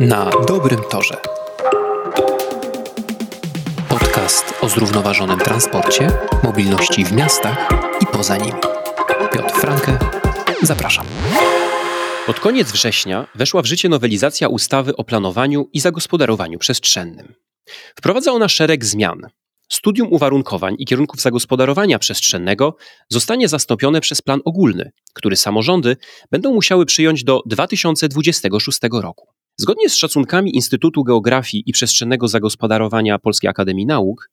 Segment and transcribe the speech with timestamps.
[0.00, 1.16] Na dobrym torze.
[3.88, 6.10] Podcast o zrównoważonym transporcie,
[6.44, 7.68] mobilności w miastach
[8.00, 8.60] i poza nimi.
[9.32, 9.98] Piotr Franke,
[10.62, 11.06] zapraszam.
[12.26, 17.34] Pod koniec września weszła w życie nowelizacja ustawy o planowaniu i zagospodarowaniu przestrzennym.
[17.98, 19.20] Wprowadza ona szereg zmian.
[19.68, 22.76] Studium uwarunkowań i kierunków zagospodarowania przestrzennego
[23.08, 25.96] zostanie zastąpione przez plan ogólny, który samorządy
[26.30, 29.37] będą musiały przyjąć do 2026 roku.
[29.60, 34.30] Zgodnie z szacunkami Instytutu Geografii i Przestrzennego Zagospodarowania Polskiej Akademii Nauk,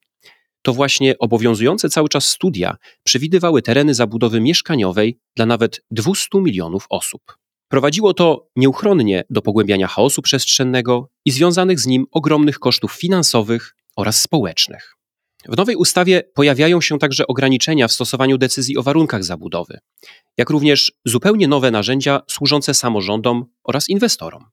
[0.62, 7.22] to właśnie obowiązujące cały czas studia przewidywały tereny zabudowy mieszkaniowej dla nawet 200 milionów osób.
[7.68, 14.22] Prowadziło to nieuchronnie do pogłębiania chaosu przestrzennego i związanych z nim ogromnych kosztów finansowych oraz
[14.22, 14.96] społecznych.
[15.50, 19.80] W nowej ustawie pojawiają się także ograniczenia w stosowaniu decyzji o warunkach zabudowy,
[20.38, 24.46] jak również zupełnie nowe narzędzia służące samorządom oraz inwestorom.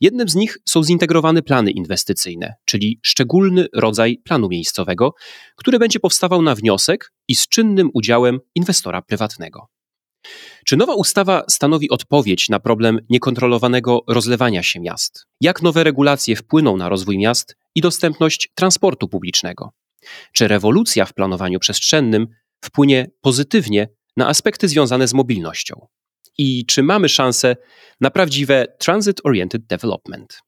[0.00, 5.14] Jednym z nich są zintegrowane plany inwestycyjne, czyli szczególny rodzaj planu miejscowego,
[5.56, 9.68] który będzie powstawał na wniosek i z czynnym udziałem inwestora prywatnego.
[10.66, 15.26] Czy nowa ustawa stanowi odpowiedź na problem niekontrolowanego rozlewania się miast?
[15.40, 19.70] Jak nowe regulacje wpłyną na rozwój miast i dostępność transportu publicznego?
[20.32, 22.26] Czy rewolucja w planowaniu przestrzennym
[22.64, 25.86] wpłynie pozytywnie na aspekty związane z mobilnością?
[26.38, 27.56] I czy mamy szansę
[28.00, 30.38] na prawdziwe transit-oriented development?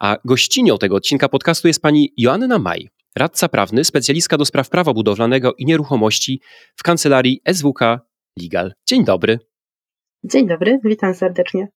[0.00, 4.92] A gościnią tego odcinka podcastu jest pani Joanna Maj, radca prawny, specjalistka do spraw prawa
[4.92, 6.40] budowlanego i nieruchomości
[6.76, 7.80] w kancelarii SWK
[8.42, 8.72] Legal.
[8.88, 9.38] Dzień dobry.
[10.24, 11.68] Dzień dobry, witam serdecznie.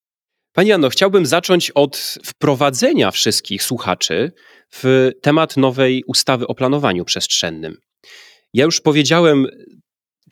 [0.53, 4.33] Pani Anno, chciałbym zacząć od wprowadzenia wszystkich słuchaczy
[4.73, 7.77] w temat nowej ustawy o planowaniu przestrzennym.
[8.55, 9.47] Ja już powiedziałem,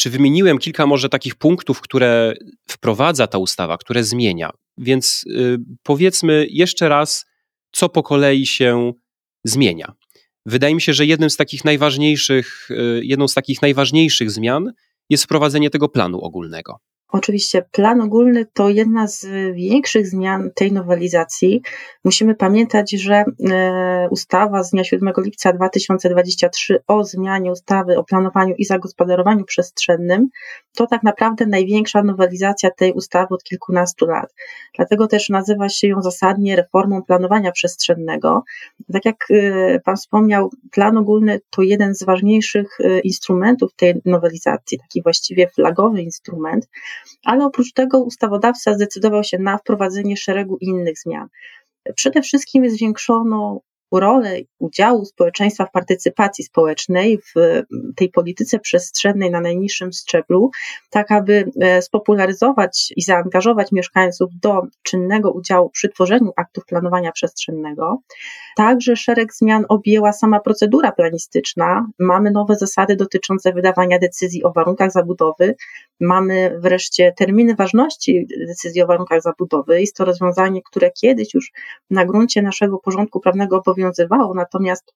[0.00, 2.34] czy wymieniłem kilka może takich punktów, które
[2.68, 4.50] wprowadza ta ustawa, które zmienia.
[4.78, 7.26] Więc y, powiedzmy jeszcze raz,
[7.72, 8.92] co po kolei się
[9.44, 9.92] zmienia.
[10.46, 14.72] Wydaje mi się, że jednym z takich najważniejszych, y, jedną z takich najważniejszych zmian
[15.10, 16.78] jest wprowadzenie tego planu ogólnego.
[17.12, 21.62] Oczywiście plan ogólny to jedna z większych zmian tej nowelizacji.
[22.04, 28.54] Musimy pamiętać, że e, ustawa z dnia 7 lipca 2023 o zmianie ustawy o planowaniu
[28.58, 30.28] i zagospodarowaniu przestrzennym
[30.76, 34.34] to tak naprawdę największa nowelizacja tej ustawy od kilkunastu lat.
[34.76, 38.44] Dlatego też nazywa się ją zasadnie reformą planowania przestrzennego.
[38.92, 44.78] Tak jak e, Pan wspomniał, plan ogólny to jeden z ważniejszych e, instrumentów tej nowelizacji,
[44.78, 46.68] taki właściwie flagowy instrument
[47.24, 51.28] ale oprócz tego ustawodawca zdecydował się na wprowadzenie szeregu innych zmian.
[51.94, 53.60] Przede wszystkim zwiększono
[53.98, 57.62] rolę udziału społeczeństwa w partycypacji społecznej w
[57.96, 60.50] tej polityce przestrzennej na najniższym szczeblu,
[60.90, 67.98] tak aby e, spopularyzować i zaangażować mieszkańców do czynnego udziału przy tworzeniu aktów planowania przestrzennego.
[68.56, 71.86] Także szereg zmian objęła sama procedura planistyczna.
[71.98, 75.54] Mamy nowe zasady dotyczące wydawania decyzji o warunkach zabudowy,
[76.00, 79.80] mamy wreszcie terminy ważności decyzji o warunkach zabudowy.
[79.80, 81.52] Jest to rozwiązanie, które kiedyś już
[81.90, 84.94] na gruncie naszego porządku prawnego obowiązywało obowiązywało, natomiast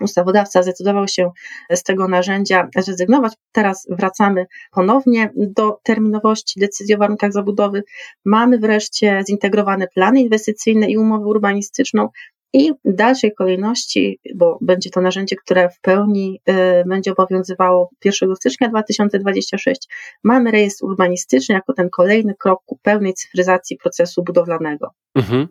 [0.00, 1.30] ustawodawca zdecydował się
[1.70, 3.32] z tego narzędzia zrezygnować.
[3.52, 7.84] Teraz wracamy ponownie do terminowości decyzji o warunkach zabudowy.
[8.24, 12.08] Mamy wreszcie zintegrowane plany inwestycyjne i umowę urbanistyczną.
[12.52, 16.52] I w dalszej kolejności, bo będzie to narzędzie, które w pełni y,
[16.86, 19.88] będzie obowiązywało 1 stycznia 2026,
[20.24, 24.90] mamy rejestr urbanistyczny jako ten kolejny krok ku pełnej cyfryzacji procesu budowlanego.
[25.14, 25.48] Mhm.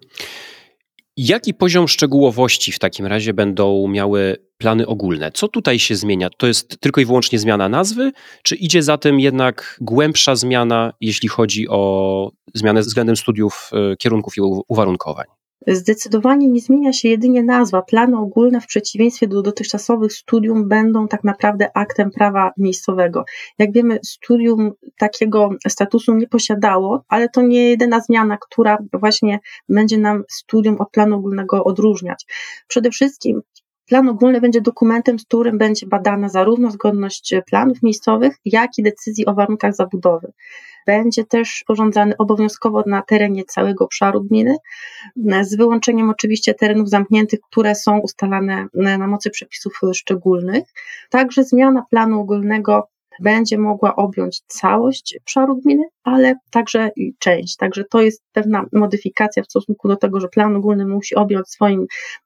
[1.17, 5.31] Jaki poziom szczegółowości w takim razie będą miały plany ogólne?
[5.31, 6.29] Co tutaj się zmienia?
[6.37, 8.11] To jest tylko i wyłącznie zmiana nazwy,
[8.43, 14.37] czy idzie za tym jednak głębsza zmiana, jeśli chodzi o zmianę względem studiów, e, kierunków
[14.37, 15.25] i uwarunkowań?
[15.67, 17.81] Zdecydowanie nie zmienia się jedynie nazwa.
[17.81, 23.25] Plany ogólne w przeciwieństwie do dotychczasowych studium będą tak naprawdę aktem prawa miejscowego.
[23.59, 29.39] Jak wiemy, studium takiego statusu nie posiadało, ale to nie jedyna zmiana, która właśnie
[29.69, 32.25] będzie nam studium od planu ogólnego odróżniać.
[32.67, 33.41] Przede wszystkim
[33.87, 39.25] Plan ogólny będzie dokumentem, z którym będzie badana zarówno zgodność planów miejscowych, jak i decyzji
[39.25, 40.31] o warunkach zabudowy
[40.85, 44.55] będzie też sporządzany obowiązkowo na terenie całego obszaru gminy,
[45.41, 50.63] z wyłączeniem oczywiście terenów zamkniętych, które są ustalane na mocy przepisów szczególnych.
[51.09, 52.87] Także zmiana planu ogólnego
[53.19, 56.89] będzie mogła objąć całość obszaru gminy, ale także
[57.19, 57.55] część.
[57.55, 61.85] Także to jest pewna modyfikacja w stosunku do tego, że plan ogólny musi objąć swoim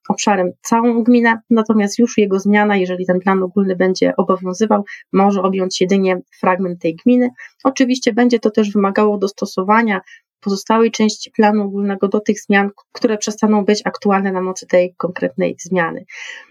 [0.09, 4.83] obszarem całą gminę, natomiast już jego zmiana, jeżeli ten plan ogólny będzie obowiązywał,
[5.13, 7.29] może objąć jedynie fragment tej gminy.
[7.63, 10.01] Oczywiście będzie to też wymagało dostosowania
[10.39, 15.55] pozostałej części planu ogólnego do tych zmian, które przestaną być aktualne na mocy tej konkretnej
[15.59, 16.05] zmiany.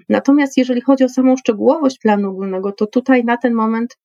[0.09, 3.97] Natomiast jeżeli chodzi o samą szczegółowość planu ogólnego, to tutaj na ten moment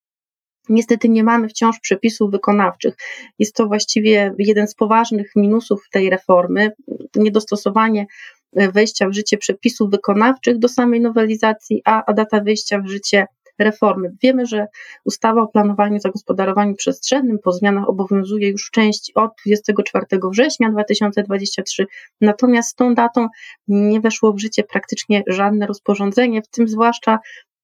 [0.69, 2.95] Niestety nie mamy wciąż przepisów wykonawczych.
[3.39, 6.71] Jest to właściwie jeden z poważnych minusów tej reformy,
[7.15, 8.05] niedostosowanie
[8.53, 13.25] wejścia w życie przepisów wykonawczych do samej nowelizacji, a, a data wejścia w życie
[13.59, 14.11] reformy.
[14.23, 14.67] Wiemy, że
[15.05, 20.69] ustawa o planowaniu i zagospodarowaniu przestrzennym po zmianach obowiązuje już w części od 24 września
[20.71, 21.85] 2023,
[22.21, 23.27] natomiast z tą datą
[23.67, 27.19] nie weszło w życie praktycznie żadne rozporządzenie, w tym zwłaszcza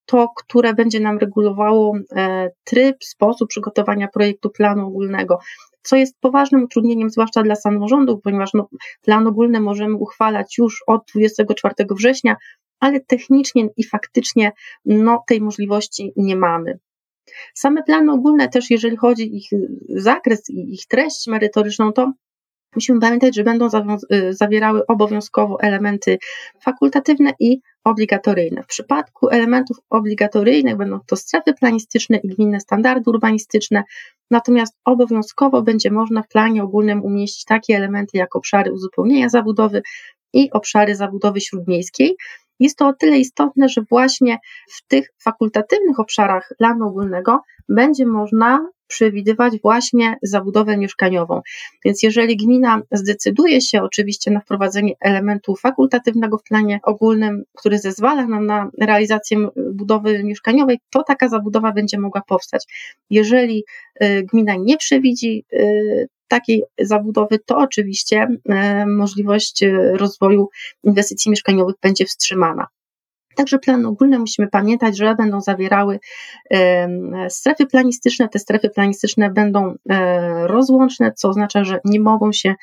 [0.09, 5.39] to, które będzie nam regulowało e, tryb, sposób przygotowania projektu planu ogólnego,
[5.81, 8.69] co jest poważnym utrudnieniem, zwłaszcza dla samorządów, ponieważ no,
[9.01, 12.35] plan ogólny możemy uchwalać już od 24 września,
[12.79, 14.51] ale technicznie i faktycznie
[14.85, 16.79] no, tej możliwości nie mamy.
[17.53, 19.49] Same plany ogólne też, jeżeli chodzi ich
[19.89, 22.11] zakres i ich treść merytoryczną, to
[22.75, 23.67] musimy pamiętać, że będą
[24.13, 26.17] y, zawierały obowiązkowo elementy
[26.61, 28.63] fakultatywne i obligatoryjne.
[28.63, 33.83] W przypadku elementów obligatoryjnych będą to strefy planistyczne i gminne standardy urbanistyczne,
[34.31, 39.81] natomiast obowiązkowo będzie można w planie ogólnym umieścić takie elementy jak obszary uzupełnienia zabudowy
[40.33, 42.17] i obszary zabudowy śródmiejskiej,
[42.59, 44.37] jest to o tyle istotne, że właśnie
[44.77, 51.41] w tych fakultatywnych obszarach planu ogólnego będzie można przewidywać właśnie zabudowę mieszkaniową.
[51.85, 58.27] Więc jeżeli gmina zdecyduje się oczywiście na wprowadzenie elementu fakultatywnego w planie ogólnym, który zezwala
[58.27, 59.37] nam na realizację
[59.73, 62.65] budowy mieszkaniowej, to taka zabudowa będzie mogła powstać.
[63.09, 63.63] Jeżeli
[64.03, 70.49] y, gmina nie przewidzi y, takiej zabudowy, to oczywiście e, możliwość rozwoju
[70.83, 72.48] inwestycji mieszkaniowych będzie wstrzymana.
[73.35, 75.99] Także plany ogólne musimy pamiętać, że będą zawierały
[77.29, 78.29] strefy planistyczne.
[78.29, 82.55] Te strefy planistyczne będą e, rozłączne, co oznacza, że nie mogą się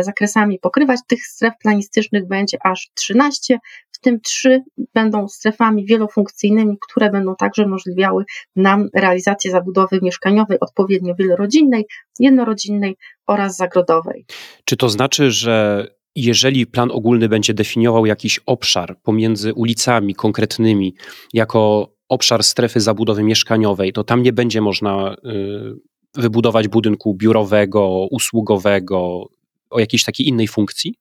[0.00, 1.00] zakresami pokrywać.
[1.06, 3.58] Tych stref planistycznych będzie aż 13,
[3.92, 4.62] w tym 3
[4.94, 8.24] będą strefami wielofunkcyjnymi, które będą także umożliwiały
[8.56, 11.86] nam realizację zabudowy mieszkaniowej odpowiednio wielorodzinnej,
[12.18, 12.96] jednorodzinnej
[13.26, 14.26] oraz zagrodowej.
[14.64, 20.94] Czy to znaczy, że jeżeli plan ogólny będzie definiował jakiś obszar pomiędzy ulicami konkretnymi
[21.32, 29.28] jako obszar strefy zabudowy mieszkaniowej, to tam nie będzie można y, wybudować budynku biurowego, usługowego,
[29.70, 30.94] o jakiejś takiej innej funkcji?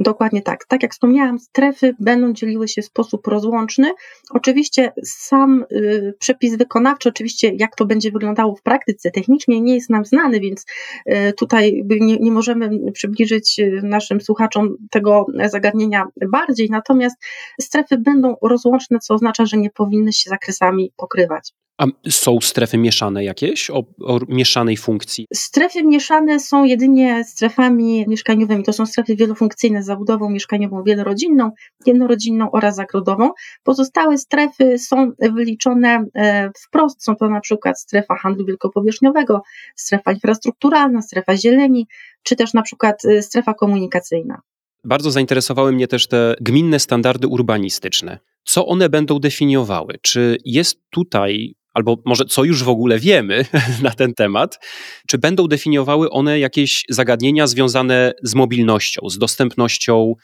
[0.00, 0.66] Dokładnie tak.
[0.66, 3.92] Tak jak wspomniałam, strefy będą dzieliły się w sposób rozłączny.
[4.30, 9.90] Oczywiście sam y, przepis wykonawczy, oczywiście jak to będzie wyglądało w praktyce technicznie nie jest
[9.90, 10.64] nam znany, więc
[11.06, 16.70] y, tutaj nie, nie możemy przybliżyć y, naszym słuchaczom tego zagadnienia bardziej.
[16.70, 17.16] Natomiast
[17.60, 21.52] strefy będą rozłączne, co oznacza, że nie powinny się zakresami pokrywać.
[21.78, 25.26] A są strefy mieszane jakieś o, o, mieszanej funkcji?
[25.34, 28.64] Strefy mieszane są jedynie strefami mieszkaniowymi.
[28.64, 31.50] To są strefy wielofunkcyjne z zabudową mieszkaniową wielorodzinną,
[31.86, 33.30] jednorodzinną oraz zagrodową.
[33.62, 37.04] Pozostałe strefy są wyliczone e, wprost.
[37.04, 39.42] Są to na przykład strefa handlu wielkopowierzchniowego,
[39.76, 41.86] strefa infrastrukturalna, strefa zieleni,
[42.22, 44.40] czy też na przykład e, strefa komunikacyjna.
[44.84, 48.18] Bardzo zainteresowały mnie też te gminne standardy urbanistyczne.
[48.44, 49.94] Co one będą definiowały?
[50.02, 53.44] Czy jest tutaj albo może co już w ogóle wiemy
[53.82, 54.58] na ten temat,
[55.06, 60.14] czy będą definiowały one jakieś zagadnienia związane z mobilnością, z dostępnością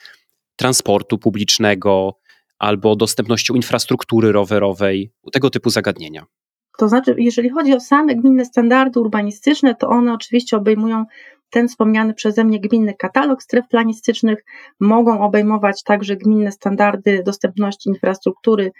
[0.57, 2.19] transportu publicznego
[2.59, 6.27] albo dostępnością infrastruktury rowerowej, tego typu zagadnienia.
[6.79, 11.05] To znaczy, jeżeli chodzi o same gminne standardy urbanistyczne, to one oczywiście obejmują
[11.51, 14.45] ten wspomniany przeze mnie gminny katalog stref planistycznych,
[14.81, 18.73] mogą obejmować także gminne standardy dostępności infrastruktury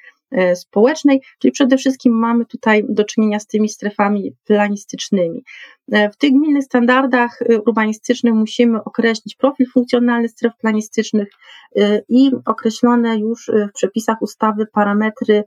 [0.55, 5.45] społecznej, czyli przede wszystkim mamy tutaj do czynienia z tymi strefami planistycznymi.
[5.93, 11.29] E, w tych gminnych standardach e, urbanistycznych musimy określić profil funkcjonalny stref planistycznych
[12.09, 15.45] i określone już w przepisach ustawy parametry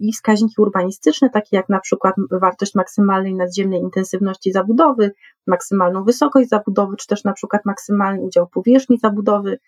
[0.00, 5.12] i wskaźniki urbanistyczne, takie jak na przykład wartość maksymalnej nadziemnej intensywności zabudowy,
[5.46, 9.58] maksymalną wysokość zabudowy, czy też na przykład maksymalny udział powierzchni zabudowy,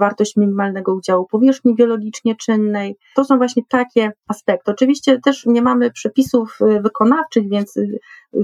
[0.00, 2.96] wartość minimalnego udziału powierzchni biologicznie czynnej.
[3.16, 4.70] To są właśnie takie aspekty.
[4.70, 7.98] Oczywiście też nie mamy przepisów y, wykonawczych, więc y,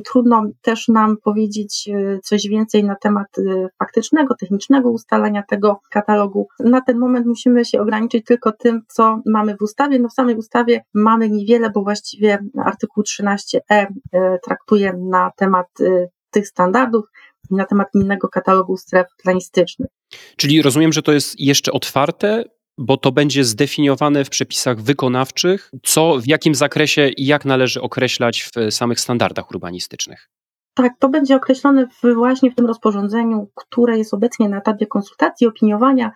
[0.05, 3.27] trudno też nam powiedzieć y, coś więcej na temat
[3.79, 6.49] faktycznego, technicznego ustalania tego katalogu.
[6.61, 9.99] Na ten moment musimy się ograniczyć tylko tym, co mamy w ustawie.
[9.99, 13.87] No w samej ustawie mamy niewiele, bo właściwie artykuł 13e
[14.43, 15.67] traktuje na temat
[16.31, 17.05] tych standardów
[17.51, 19.91] na temat innego katalogu stref planistycznych.
[20.37, 22.45] Czyli rozumiem, że to jest jeszcze otwarte,
[22.79, 28.43] bo to będzie zdefiniowane w przepisach wykonawczych, co w jakim zakresie i jak należy określać
[28.43, 30.31] w samych standardach urbanistycznych.
[30.77, 36.11] Tak, to będzie określone właśnie w tym rozporządzeniu, które jest obecnie na etapie konsultacji, opiniowania.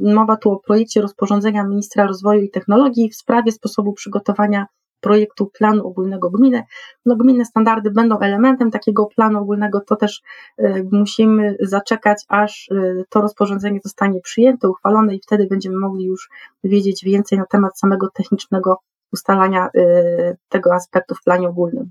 [0.00, 4.66] Mowa tu o projekcie rozporządzenia ministra rozwoju i technologii w sprawie sposobu przygotowania
[5.00, 6.62] projektu planu ogólnego gminy.
[7.06, 10.22] No, gminne standardy będą elementem takiego planu ogólnego, to też
[10.60, 16.28] y, musimy zaczekać, aż y, to rozporządzenie zostanie przyjęte, uchwalone i wtedy będziemy mogli już
[16.64, 18.78] wiedzieć więcej na temat samego technicznego
[19.12, 21.90] ustalania y, tego aspektu w planie ogólnym.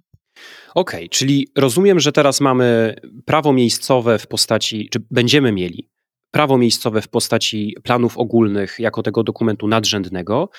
[0.75, 2.95] Okej, okay, czyli rozumiem, że teraz mamy
[3.25, 5.89] prawo miejscowe w postaci, czy będziemy mieli
[6.31, 10.50] prawo miejscowe w postaci planów ogólnych jako tego dokumentu nadrzędnego.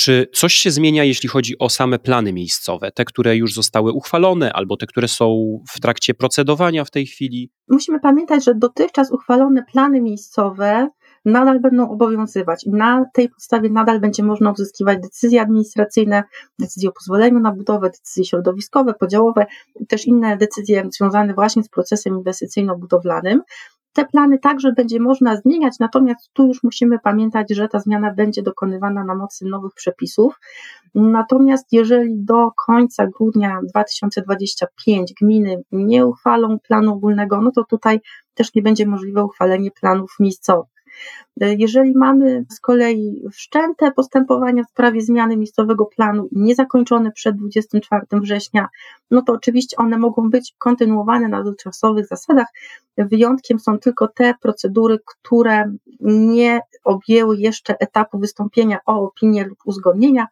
[0.00, 4.52] Czy coś się zmienia, jeśli chodzi o same plany miejscowe, te, które już zostały uchwalone,
[4.52, 7.50] albo te, które są w trakcie procedowania w tej chwili?
[7.68, 10.88] Musimy pamiętać, że dotychczas uchwalone plany miejscowe
[11.24, 12.66] nadal będą obowiązywać.
[12.66, 16.22] Na tej podstawie nadal będzie można uzyskiwać decyzje administracyjne,
[16.58, 19.46] decyzje o pozwoleniu na budowę, decyzje środowiskowe, podziałowe,
[19.88, 23.38] też inne decyzje związane właśnie z procesem inwestycyjno-budowlanym.
[23.98, 28.42] Te plany także będzie można zmieniać, natomiast tu już musimy pamiętać, że ta zmiana będzie
[28.42, 30.40] dokonywana na mocy nowych przepisów.
[30.94, 38.00] Natomiast jeżeli do końca grudnia 2025 gminy nie uchwalą planu ogólnego, no to tutaj
[38.34, 40.77] też nie będzie możliwe uchwalenie planów miejscowych.
[41.40, 48.06] Jeżeli mamy z kolei wszczęte postępowania w sprawie zmiany miejscowego planu i niezakończone przed 24
[48.12, 48.68] września,
[49.10, 52.46] no to oczywiście one mogą być kontynuowane na dotychczasowych zasadach.
[52.98, 60.26] Wyjątkiem są tylko te procedury, które nie objęły jeszcze etapu wystąpienia o opinię lub uzgodnienia,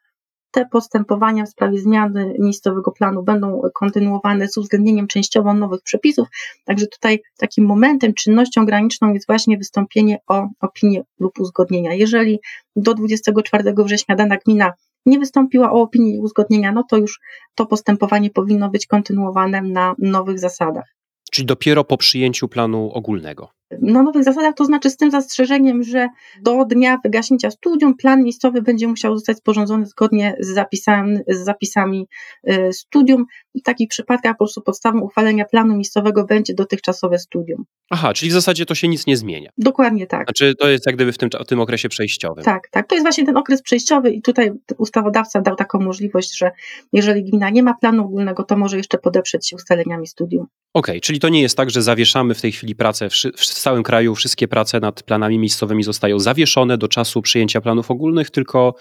[0.56, 6.28] te postępowania w sprawie zmiany miejscowego planu będą kontynuowane z uwzględnieniem częściowo nowych przepisów.
[6.64, 11.94] Także tutaj takim momentem, czynnością graniczną jest właśnie wystąpienie o opinię lub uzgodnienia.
[11.94, 12.38] Jeżeli
[12.76, 14.72] do 24 września dana gmina
[15.06, 17.20] nie wystąpiła o opinię i uzgodnienia, no to już
[17.54, 20.94] to postępowanie powinno być kontynuowane na nowych zasadach.
[21.30, 26.08] Czyli dopiero po przyjęciu planu ogólnego na nowych zasadach, to znaczy z tym zastrzeżeniem, że
[26.42, 32.06] do dnia wygaśnięcia studium plan miejscowy będzie musiał zostać sporządzony zgodnie z zapisami, z zapisami
[32.50, 33.24] y, studium.
[33.54, 37.64] W takich przypadkach po prostu podstawą uchwalenia planu miejscowego będzie dotychczasowe studium.
[37.90, 39.50] Aha, czyli w zasadzie to się nic nie zmienia.
[39.58, 40.26] Dokładnie tak.
[40.26, 42.44] Znaczy to jest jak gdyby w tym, w tym okresie przejściowym.
[42.44, 42.88] Tak, tak.
[42.88, 46.50] To jest właśnie ten okres przejściowy i tutaj ustawodawca dał taką możliwość, że
[46.92, 50.46] jeżeli gmina nie ma planu ogólnego, to może jeszcze podeprzeć się ustaleniami studium.
[50.74, 53.44] Okej, okay, czyli to nie jest tak, że zawieszamy w tej chwili pracę w, w
[53.56, 58.30] w całym kraju wszystkie prace nad planami miejscowymi zostają zawieszone do czasu przyjęcia planów ogólnych,
[58.30, 58.74] tylko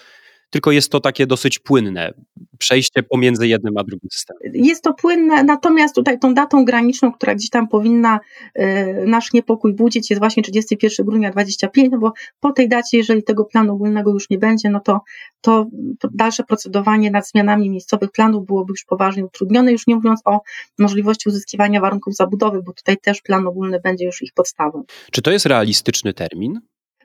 [0.49, 2.13] tylko jest to takie dosyć płynne
[2.57, 4.41] przejście pomiędzy jednym a drugim systemem.
[4.53, 8.19] Jest to płynne, natomiast tutaj tą datą graniczną, która gdzieś tam powinna
[8.59, 13.23] y, nasz niepokój budzić, jest właśnie 31 grudnia 25, no bo po tej dacie, jeżeli
[13.23, 15.01] tego planu ogólnego już nie będzie, no to,
[15.41, 15.65] to
[16.13, 20.41] dalsze procedowanie nad zmianami miejscowych planów byłoby już poważnie utrudnione, już nie mówiąc o
[20.79, 24.83] możliwości uzyskiwania warunków zabudowy, bo tutaj też plan ogólny będzie już ich podstawą.
[25.11, 26.59] Czy to jest realistyczny termin?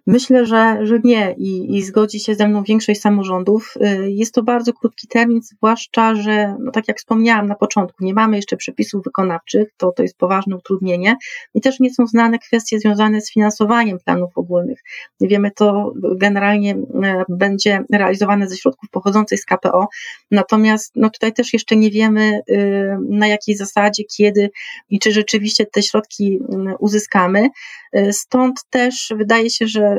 [0.07, 3.75] Myślę, że, że nie i, i zgodzi się ze mną większość samorządów.
[3.76, 8.14] Y, jest to bardzo krótki termin, zwłaszcza, że, no tak jak wspomniałam na początku, nie
[8.14, 11.16] mamy jeszcze przepisów wykonawczych, to, to jest poważne utrudnienie
[11.54, 14.78] i też nie są znane kwestie związane z finansowaniem planów ogólnych.
[15.21, 19.88] Wiemy, to generalnie e, będzie realizowane ze środków pochodzących z KPO,
[20.30, 24.50] natomiast no tutaj też jeszcze nie wiemy y, na jakiej zasadzie, kiedy
[24.90, 26.40] i czy rzeczywiście te środki
[26.78, 27.49] uzyskamy.
[27.97, 29.89] Y, stąd też wydaje się, że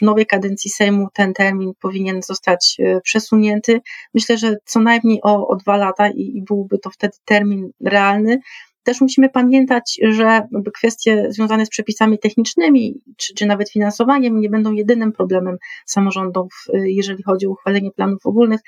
[0.00, 3.80] w nowej kadencji Sejmu ten termin powinien zostać e, przesunięty.
[4.14, 8.40] Myślę, że co najmniej o, o dwa lata i, i byłby to wtedy termin realny.
[8.82, 14.72] Też musimy pamiętać, że kwestie związane z przepisami technicznymi, czy, czy nawet finansowaniem, nie będą
[14.72, 18.60] jedynym problemem samorządów, e, jeżeli chodzi o uchwalenie planów ogólnych.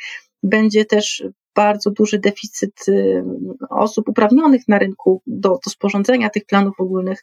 [0.45, 1.25] Będzie też
[1.55, 3.25] bardzo duży deficyt y,
[3.71, 7.23] osób uprawnionych na rynku do, do sporządzenia tych planów ogólnych.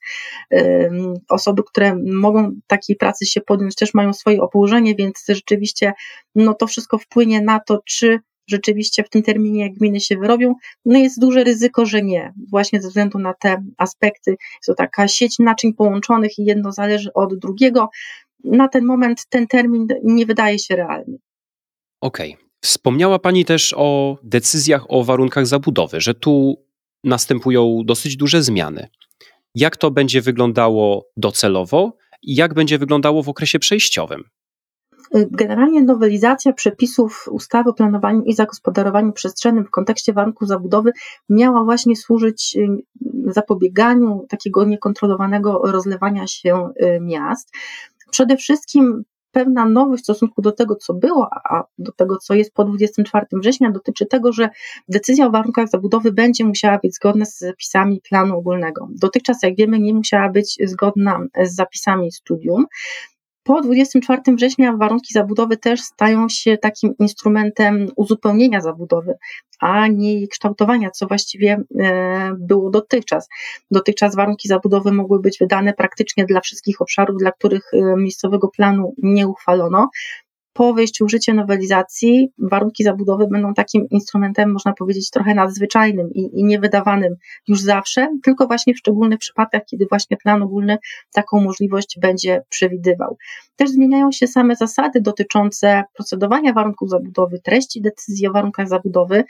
[1.29, 5.93] Osoby, które mogą takiej pracy się podjąć, też mają swoje położenie, więc rzeczywiście
[6.35, 10.55] no, to wszystko wpłynie na to, czy rzeczywiście w tym terminie gminy się wyrobią.
[10.85, 14.31] No jest duże ryzyko, że nie, właśnie ze względu na te aspekty.
[14.31, 17.89] Jest to taka sieć naczyń połączonych i jedno zależy od drugiego.
[18.43, 21.17] Na ten moment ten termin nie wydaje się realny.
[22.01, 22.50] Okej, okay.
[22.61, 26.55] Wspomniała Pani też o decyzjach o warunkach zabudowy, że tu
[27.03, 28.87] następują dosyć duże zmiany.
[29.55, 34.23] Jak to będzie wyglądało docelowo i jak będzie wyglądało w okresie przejściowym?
[35.13, 40.91] Generalnie nowelizacja przepisów ustawy o planowaniu i zagospodarowaniu przestrzennym w kontekście warunków zabudowy
[41.29, 42.67] miała właśnie służyć y,
[43.31, 47.51] zapobieganiu takiego niekontrolowanego rozlewania się y, miast.
[48.11, 52.53] Przede wszystkim pewna nowość w stosunku do tego, co było, a do tego, co jest
[52.53, 54.49] po 24 września, dotyczy tego, że
[54.89, 58.87] decyzja o warunkach zabudowy będzie musiała być zgodna z zapisami planu ogólnego.
[58.91, 62.65] Dotychczas, jak wiemy, nie musiała być zgodna z zapisami studium.
[63.43, 69.13] Po 24 września warunki zabudowy też stają się takim instrumentem uzupełnienia zabudowy,
[69.59, 73.27] a nie jej kształtowania, co właściwie e, było dotychczas.
[73.71, 78.93] Dotychczas warunki zabudowy mogły być wydane praktycznie dla wszystkich obszarów, dla których e, miejscowego planu
[78.97, 79.89] nie uchwalono
[80.53, 86.39] po wejściu w życie nowelizacji warunki zabudowy będą takim instrumentem, można powiedzieć, trochę nadzwyczajnym i,
[86.39, 87.15] i niewydawanym
[87.47, 90.77] już zawsze, tylko właśnie w szczególnych przypadkach, kiedy właśnie plan ogólny
[91.13, 93.17] taką możliwość będzie przewidywał.
[93.55, 99.23] Też zmieniają się same zasady dotyczące procedowania warunków zabudowy, treści decyzji o warunkach zabudowy.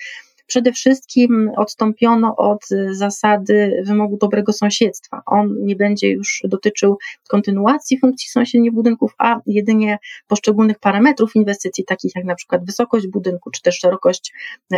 [0.51, 5.21] Przede wszystkim odstąpiono od zasady wymogu dobrego sąsiedztwa.
[5.25, 12.15] On nie będzie już dotyczył kontynuacji funkcji sąsiednich budynków, a jedynie poszczególnych parametrów inwestycji, takich
[12.15, 14.33] jak na przykład wysokość budynku czy też szerokość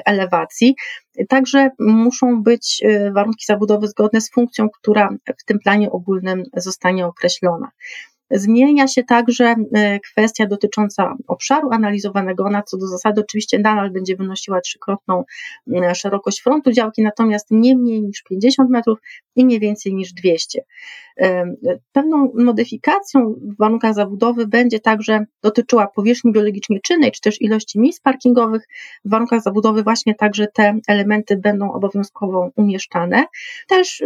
[0.06, 0.76] elewacji.
[1.30, 5.10] Także muszą być y, warunki zabudowy zgodne z funkcją, która
[5.42, 7.72] w tym planie ogólnym zostanie określona.
[8.34, 12.44] Zmienia się także e, kwestia dotycząca obszaru analizowanego.
[12.44, 15.24] Ona co do zasady oczywiście nadal będzie wynosiła trzykrotną
[15.76, 19.00] e, szerokość frontu działki, natomiast nie mniej niż 50 metrów
[19.36, 20.64] i nie więcej niż 200.
[21.20, 21.54] E,
[21.92, 28.02] pewną modyfikacją w warunkach zabudowy będzie także dotyczyła powierzchni biologicznie czynnej, czy też ilości miejsc
[28.02, 28.68] parkingowych.
[29.06, 33.26] W warunkach zabudowy właśnie także te elementy będą obowiązkowo umieszczane.
[33.68, 34.04] Też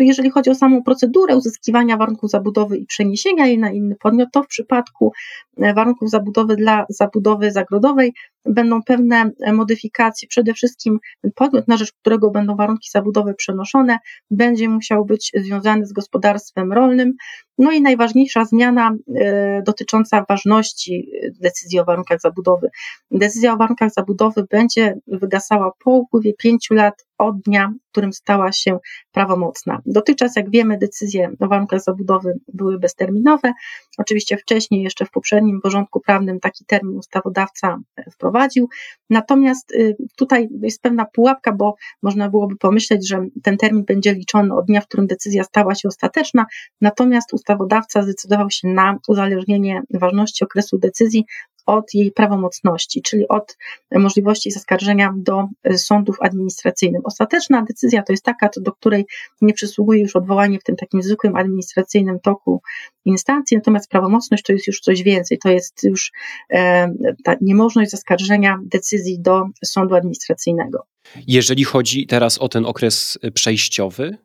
[0.00, 4.42] jeżeli chodzi o samą procedurę uzyskiwania warunków zabudowy i przeniesienia jej na inny podmiot, to
[4.42, 5.12] w przypadku
[5.56, 8.12] warunków zabudowy dla zabudowy zagrodowej
[8.44, 10.28] będą pewne modyfikacje.
[10.28, 10.98] Przede wszystkim
[11.34, 13.98] podmiot, na rzecz którego będą warunki zabudowy przenoszone,
[14.30, 15.92] będzie musiał być związany z
[16.26, 17.12] gospodarstwem rolnym.
[17.58, 21.10] No i najważniejsza zmiana e, dotycząca ważności
[21.40, 22.68] decyzji o warunkach zabudowy.
[23.10, 28.52] Decyzja o warunkach zabudowy będzie wygasała po upływie pięciu lat od dnia, w którym stała
[28.52, 28.78] się
[29.12, 29.80] prawomocna.
[29.86, 33.52] Dotychczas, jak wiemy, decyzje o warunkach zabudowy były bezterminowe.
[33.98, 37.78] Oczywiście wcześniej, jeszcze w poprzednim porządku prawnym, taki termin ustawodawca
[38.12, 38.68] wprowadził.
[39.10, 39.72] Natomiast
[40.16, 44.80] tutaj jest pewna pułapka, bo można byłoby pomyśleć, że ten termin będzie liczony od dnia,
[44.80, 46.46] w którym decyzja stała się ostateczna.
[46.80, 51.24] Natomiast ustawodawca zdecydował się na uzależnienie ważności okresu decyzji
[51.66, 53.56] od jej prawomocności, czyli od
[53.92, 57.00] możliwości zaskarżenia do sądów administracyjnych.
[57.04, 59.06] Ostateczna decyzja to jest taka, do której
[59.40, 62.62] nie przysługuje już odwołanie w tym takim zwykłym administracyjnym toku
[63.04, 66.12] instancji, natomiast prawomocność to jest już coś więcej, to jest już
[66.50, 66.88] e,
[67.24, 70.86] ta niemożność zaskarżenia decyzji do sądu administracyjnego.
[71.26, 74.16] Jeżeli chodzi teraz o ten okres przejściowy,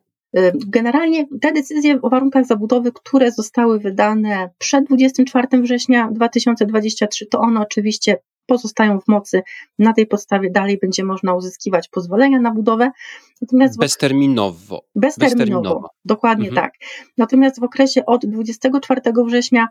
[0.66, 7.60] generalnie te decyzje o warunkach zabudowy, które zostały wydane przed 24 września 2023, to one
[7.60, 8.16] oczywiście
[8.46, 9.42] pozostają w mocy.
[9.78, 12.90] Na tej podstawie dalej będzie można uzyskiwać pozwolenia na budowę.
[13.42, 14.84] Natomiast bezterminowo.
[14.94, 15.90] Bezterminowo, bezterminowo.
[16.04, 16.64] dokładnie mhm.
[16.66, 16.74] tak.
[17.18, 19.68] Natomiast w okresie od 24 września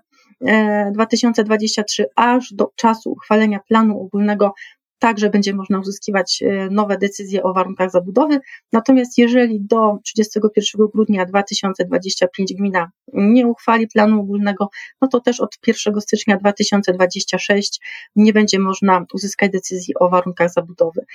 [0.93, 4.53] 2023 e, aż do czasu uchwalenia planu ogólnego
[5.01, 8.39] Także będzie można uzyskiwać e, nowe decyzje o warunkach zabudowy.
[8.71, 14.69] Natomiast jeżeli do 31 grudnia 2025 gmina nie uchwali planu ogólnego,
[15.01, 17.79] no to też od 1 stycznia 2026
[18.15, 21.05] nie będzie można uzyskać decyzji o warunkach zabudowy.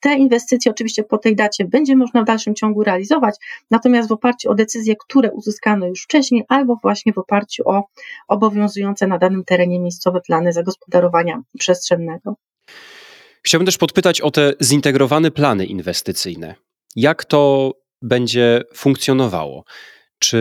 [0.00, 3.36] Te inwestycje oczywiście po tej dacie będzie można w dalszym ciągu realizować,
[3.70, 7.84] natomiast w oparciu o decyzje, które uzyskano już wcześniej, albo właśnie w oparciu o
[8.28, 12.36] obowiązujące na danym terenie miejscowe plany zagospodarowania przestrzennego.
[13.46, 16.54] Chciałbym też podpytać o te zintegrowane plany inwestycyjne.
[16.96, 19.64] Jak to będzie funkcjonowało?
[20.18, 20.38] Czy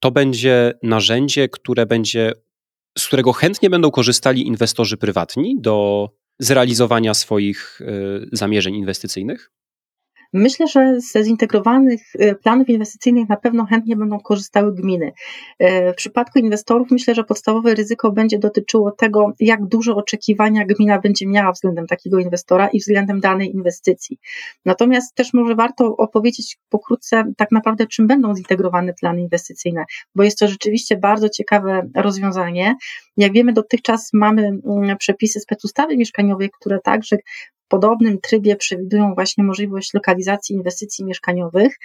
[0.00, 2.32] to będzie narzędzie, które będzie,
[2.98, 9.50] z którego chętnie będą korzystali inwestorzy prywatni do zrealizowania swoich y, zamierzeń inwestycyjnych?
[10.36, 15.12] Myślę, że ze zintegrowanych y, planów inwestycyjnych na pewno chętnie będą korzystały gminy.
[15.62, 20.98] Y, w przypadku inwestorów myślę, że podstawowe ryzyko będzie dotyczyło tego, jak duże oczekiwania gmina
[20.98, 24.18] będzie miała względem takiego inwestora i względem danej inwestycji.
[24.64, 30.38] Natomiast też może warto opowiedzieć pokrótce tak naprawdę, czym będą zintegrowane plany inwestycyjne, bo jest
[30.38, 32.74] to rzeczywiście bardzo ciekawe rozwiązanie.
[33.16, 37.16] Jak wiemy, dotychczas mamy mm, przepisy specustawy mieszkaniowej, które także
[37.74, 41.78] podobnym trybie przewidują właśnie możliwość lokalizacji inwestycji mieszkaniowych.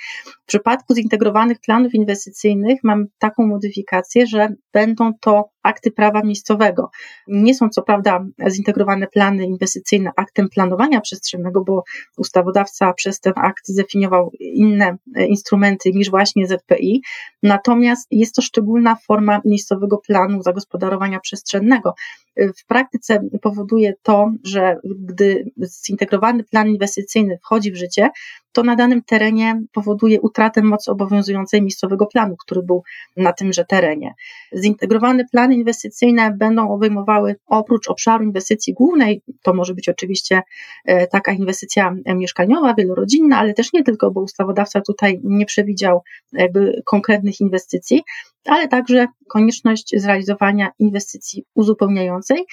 [0.43, 6.89] W przypadku zintegrowanych planów inwestycyjnych mamy taką modyfikację, że będą to akty prawa miejscowego.
[7.27, 11.83] Nie są co prawda zintegrowane plany inwestycyjne aktem planowania przestrzennego, bo
[12.17, 17.01] ustawodawca przez ten akt zdefiniował inne instrumenty niż właśnie ZPI,
[17.43, 21.93] natomiast jest to szczególna forma miejscowego planu zagospodarowania przestrzennego.
[22.37, 25.51] W praktyce powoduje to, że gdy
[25.87, 28.09] zintegrowany plan inwestycyjny wchodzi w życie,
[28.51, 32.83] to na danym terenie powoduje utratę mocy obowiązującej miejscowego planu, który był
[33.17, 34.13] na tymże terenie.
[34.55, 40.41] Zintegrowane plany inwestycyjne będą obejmowały oprócz obszaru inwestycji głównej, to może być oczywiście
[40.85, 46.01] e, taka inwestycja mieszkaniowa, wielorodzinna, ale też nie tylko, bo ustawodawca tutaj nie przewidział
[46.33, 48.03] jakby konkretnych inwestycji,
[48.45, 52.45] ale także konieczność zrealizowania inwestycji uzupełniającej,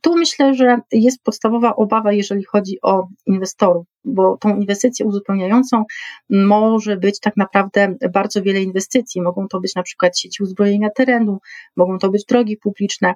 [0.00, 5.84] tu myślę, że jest podstawowa obawa, jeżeli chodzi o inwestorów, bo tą inwestycję uzupełniającą
[6.30, 9.22] może być tak naprawdę bardzo wiele inwestycji.
[9.22, 11.38] Mogą to być na przykład sieci uzbrojenia terenu,
[11.76, 13.14] mogą to być drogi publiczne,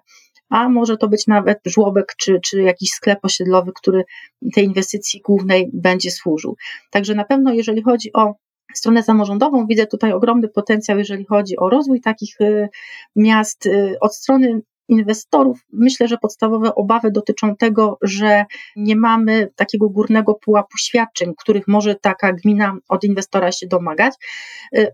[0.48, 4.04] a może to być nawet żłobek czy, czy jakiś sklep osiedlowy, który
[4.54, 6.56] tej inwestycji głównej będzie służył.
[6.90, 8.34] Także na pewno, jeżeli chodzi o
[8.74, 12.68] stronę samorządową, widzę tutaj ogromny potencjał, jeżeli chodzi o rozwój takich y,
[13.16, 13.66] miast.
[13.66, 18.44] Y, od strony inwestorów myślę, że podstawowe obawy dotyczą tego, że
[18.76, 24.14] nie mamy takiego górnego pułapu świadczeń, których może taka gmina od inwestora się domagać.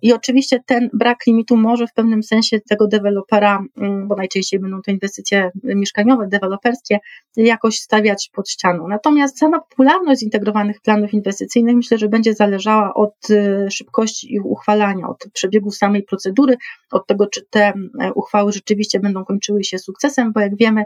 [0.03, 4.83] I oczywiście ten brak limitu może w pewnym sensie tego dewelopera, mm, bo najczęściej będą
[4.83, 6.99] to inwestycje mieszkaniowe, deweloperskie,
[7.37, 8.89] jakoś stawiać pod ścianą.
[8.89, 15.09] Natomiast sama popularność zintegrowanych planów inwestycyjnych myślę, że będzie zależała od y, szybkości ich uchwalania,
[15.09, 16.57] od przebiegu samej procedury,
[16.93, 20.85] od tego, czy te mm, uchwały rzeczywiście będą kończyły się sukcesem, bo jak wiemy,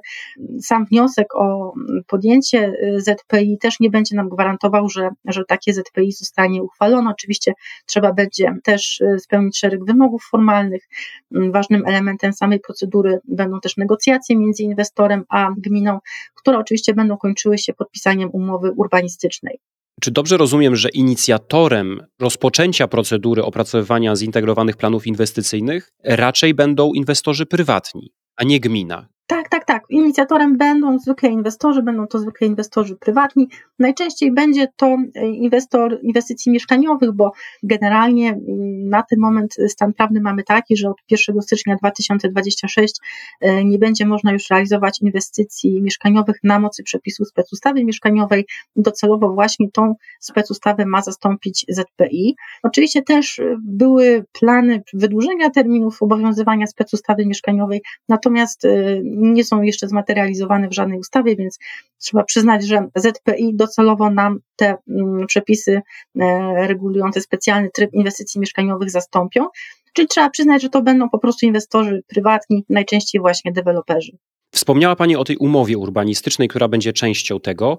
[0.60, 1.74] sam wniosek o
[2.06, 7.10] podjęcie y, ZPI też nie będzie nam gwarantował, że, że takie ZPI zostanie uchwalone.
[7.10, 7.52] Oczywiście
[7.86, 10.88] trzeba będzie też y, spełnić szereg wymogów formalnych.
[11.34, 15.98] Mm, ważnym elementem samej procedury będą też negocjacje między inwestorem a gminą,
[16.34, 19.60] które oczywiście będą kończyły się podpisaniem umowy urbanistycznej.
[20.00, 28.12] Czy dobrze rozumiem, że inicjatorem rozpoczęcia procedury opracowywania zintegrowanych planów inwestycyjnych raczej będą inwestorzy prywatni?
[28.40, 29.08] A nie gmina.
[29.50, 29.82] Tak, tak.
[29.88, 33.48] Inicjatorem będą zwykle inwestorzy, będą to zwykle inwestorzy prywatni.
[33.78, 37.32] Najczęściej będzie to e, inwestor inwestycji mieszkaniowych, bo
[37.62, 42.94] generalnie mm, na ten moment stan prawny mamy taki, że od 1 stycznia 2026
[43.40, 48.46] e, nie będzie można już realizować inwestycji mieszkaniowych na mocy przepisów specustawy mieszkaniowej.
[48.76, 52.36] Docelowo właśnie tą specustawę ma zastąpić ZPI.
[52.62, 58.66] Oczywiście też e, były plany wydłużenia terminów obowiązywania specustawy mieszkaniowej, natomiast
[59.04, 61.58] nie są jeszcze zmaterializowane w żadnej ustawie, więc
[61.98, 65.80] trzeba przyznać, że ZPI docelowo nam te mm, przepisy
[66.20, 69.46] e, regulujące specjalny tryb inwestycji mieszkaniowych zastąpią.
[69.92, 74.12] Czyli trzeba przyznać, że to będą po prostu inwestorzy prywatni, najczęściej właśnie deweloperzy.
[74.52, 77.78] Wspomniała Pani o tej umowie urbanistycznej, która będzie częścią tego.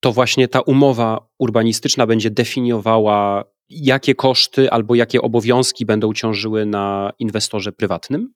[0.00, 7.12] To właśnie ta umowa urbanistyczna będzie definiowała, jakie koszty albo jakie obowiązki będą ciążyły na
[7.18, 8.32] inwestorze prywatnym?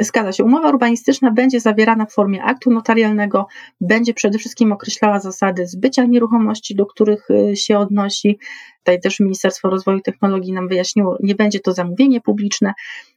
[0.00, 0.44] Zgadza się.
[0.44, 3.46] Umowa urbanistyczna będzie zawierana w formie aktu notarialnego,
[3.80, 8.38] będzie przede wszystkim określała zasady zbycia nieruchomości, do których y, się odnosi.
[8.78, 12.72] Tutaj też Ministerstwo Rozwoju Technologii nam wyjaśniło, nie będzie to zamówienie publiczne,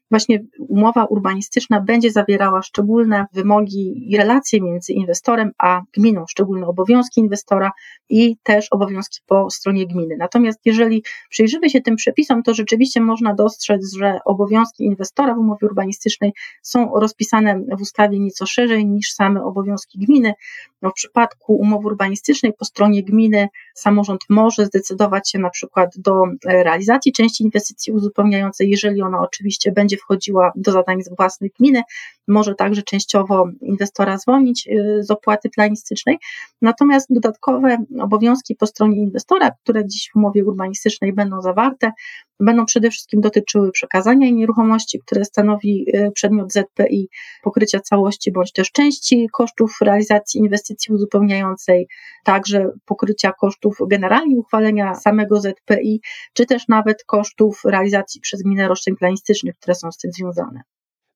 [0.10, 7.22] właśnie umowa urbanistyczna będzie zawierała szczególne wymogi i relacje między inwestorem a gminą, szczególne obowiązki
[7.22, 7.72] inwestora
[8.10, 10.16] i też obowiązki po stronie gminy.
[10.20, 15.68] Natomiast jeżeli przyjrzymy się tym przepisom, to rzeczywiście można dostrzec, że obowiązki inwestora w umowie
[15.68, 20.34] urbanistycznej są rozpisane w ustawie nieco szerzej niż same obowiązki gminy.
[20.82, 26.24] No w przypadku umowy urbanistycznej po stronie gminy samorząd może zdecydować się na przykład do
[26.46, 31.82] realizacji części inwestycji uzupełniającej, jeżeli ona oczywiście będzie wchodziła do zadań z własnej gminy,
[32.28, 36.18] może także częściowo inwestora zwolnić y, z opłaty planistycznej.
[36.62, 41.92] Natomiast dodatkowe obowiązki po stronie inwestora, które dziś w umowie urbanistycznej będą zawarte,
[42.40, 47.10] będą przede wszystkim dotyczyły przekazania nieruchomości, które stanowi y, przedmiot ZPI,
[47.44, 51.88] pokrycia całości bądź też części kosztów realizacji inwestycji uzupełniającej,
[52.26, 56.02] także pokrycia kosztów generalnie uchwalenia samego ZPI,
[56.34, 60.62] czy też nawet kosztów realizacji przez gminę roszczeń planistycznych, które są z tym związane.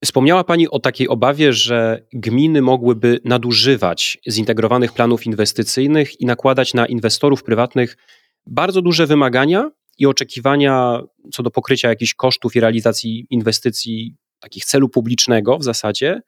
[0.04, 6.86] Wspomniała Pani o takiej obawie, że gminy mogłyby nadużywać zintegrowanych planów inwestycyjnych i nakładać na
[6.86, 7.98] inwestorów prywatnych
[8.46, 11.02] bardzo duże wymagania i oczekiwania
[11.34, 16.22] co do pokrycia jakichś kosztów i realizacji inwestycji takich celu publicznego w zasadzie,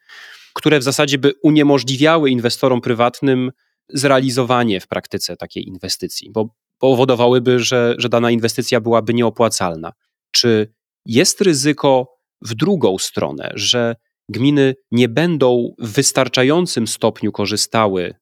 [0.54, 3.52] które w zasadzie by uniemożliwiały inwestorom prywatnym
[3.90, 6.50] zrealizowanie w praktyce takiej inwestycji, bo
[6.80, 9.94] powodowałyby, że, że dana inwestycja byłaby nieopłacalna.
[10.32, 10.74] Czy
[11.06, 12.08] jest ryzyko
[12.42, 13.96] w drugą stronę, że
[14.30, 18.16] gminy nie będą w wystarczającym stopniu korzystały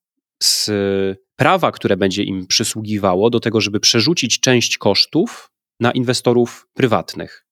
[0.43, 0.69] z
[1.35, 7.42] prawa, które będzie im przysługiwało, do tego, żeby przerzucić część kosztów na inwestorów prywatnych.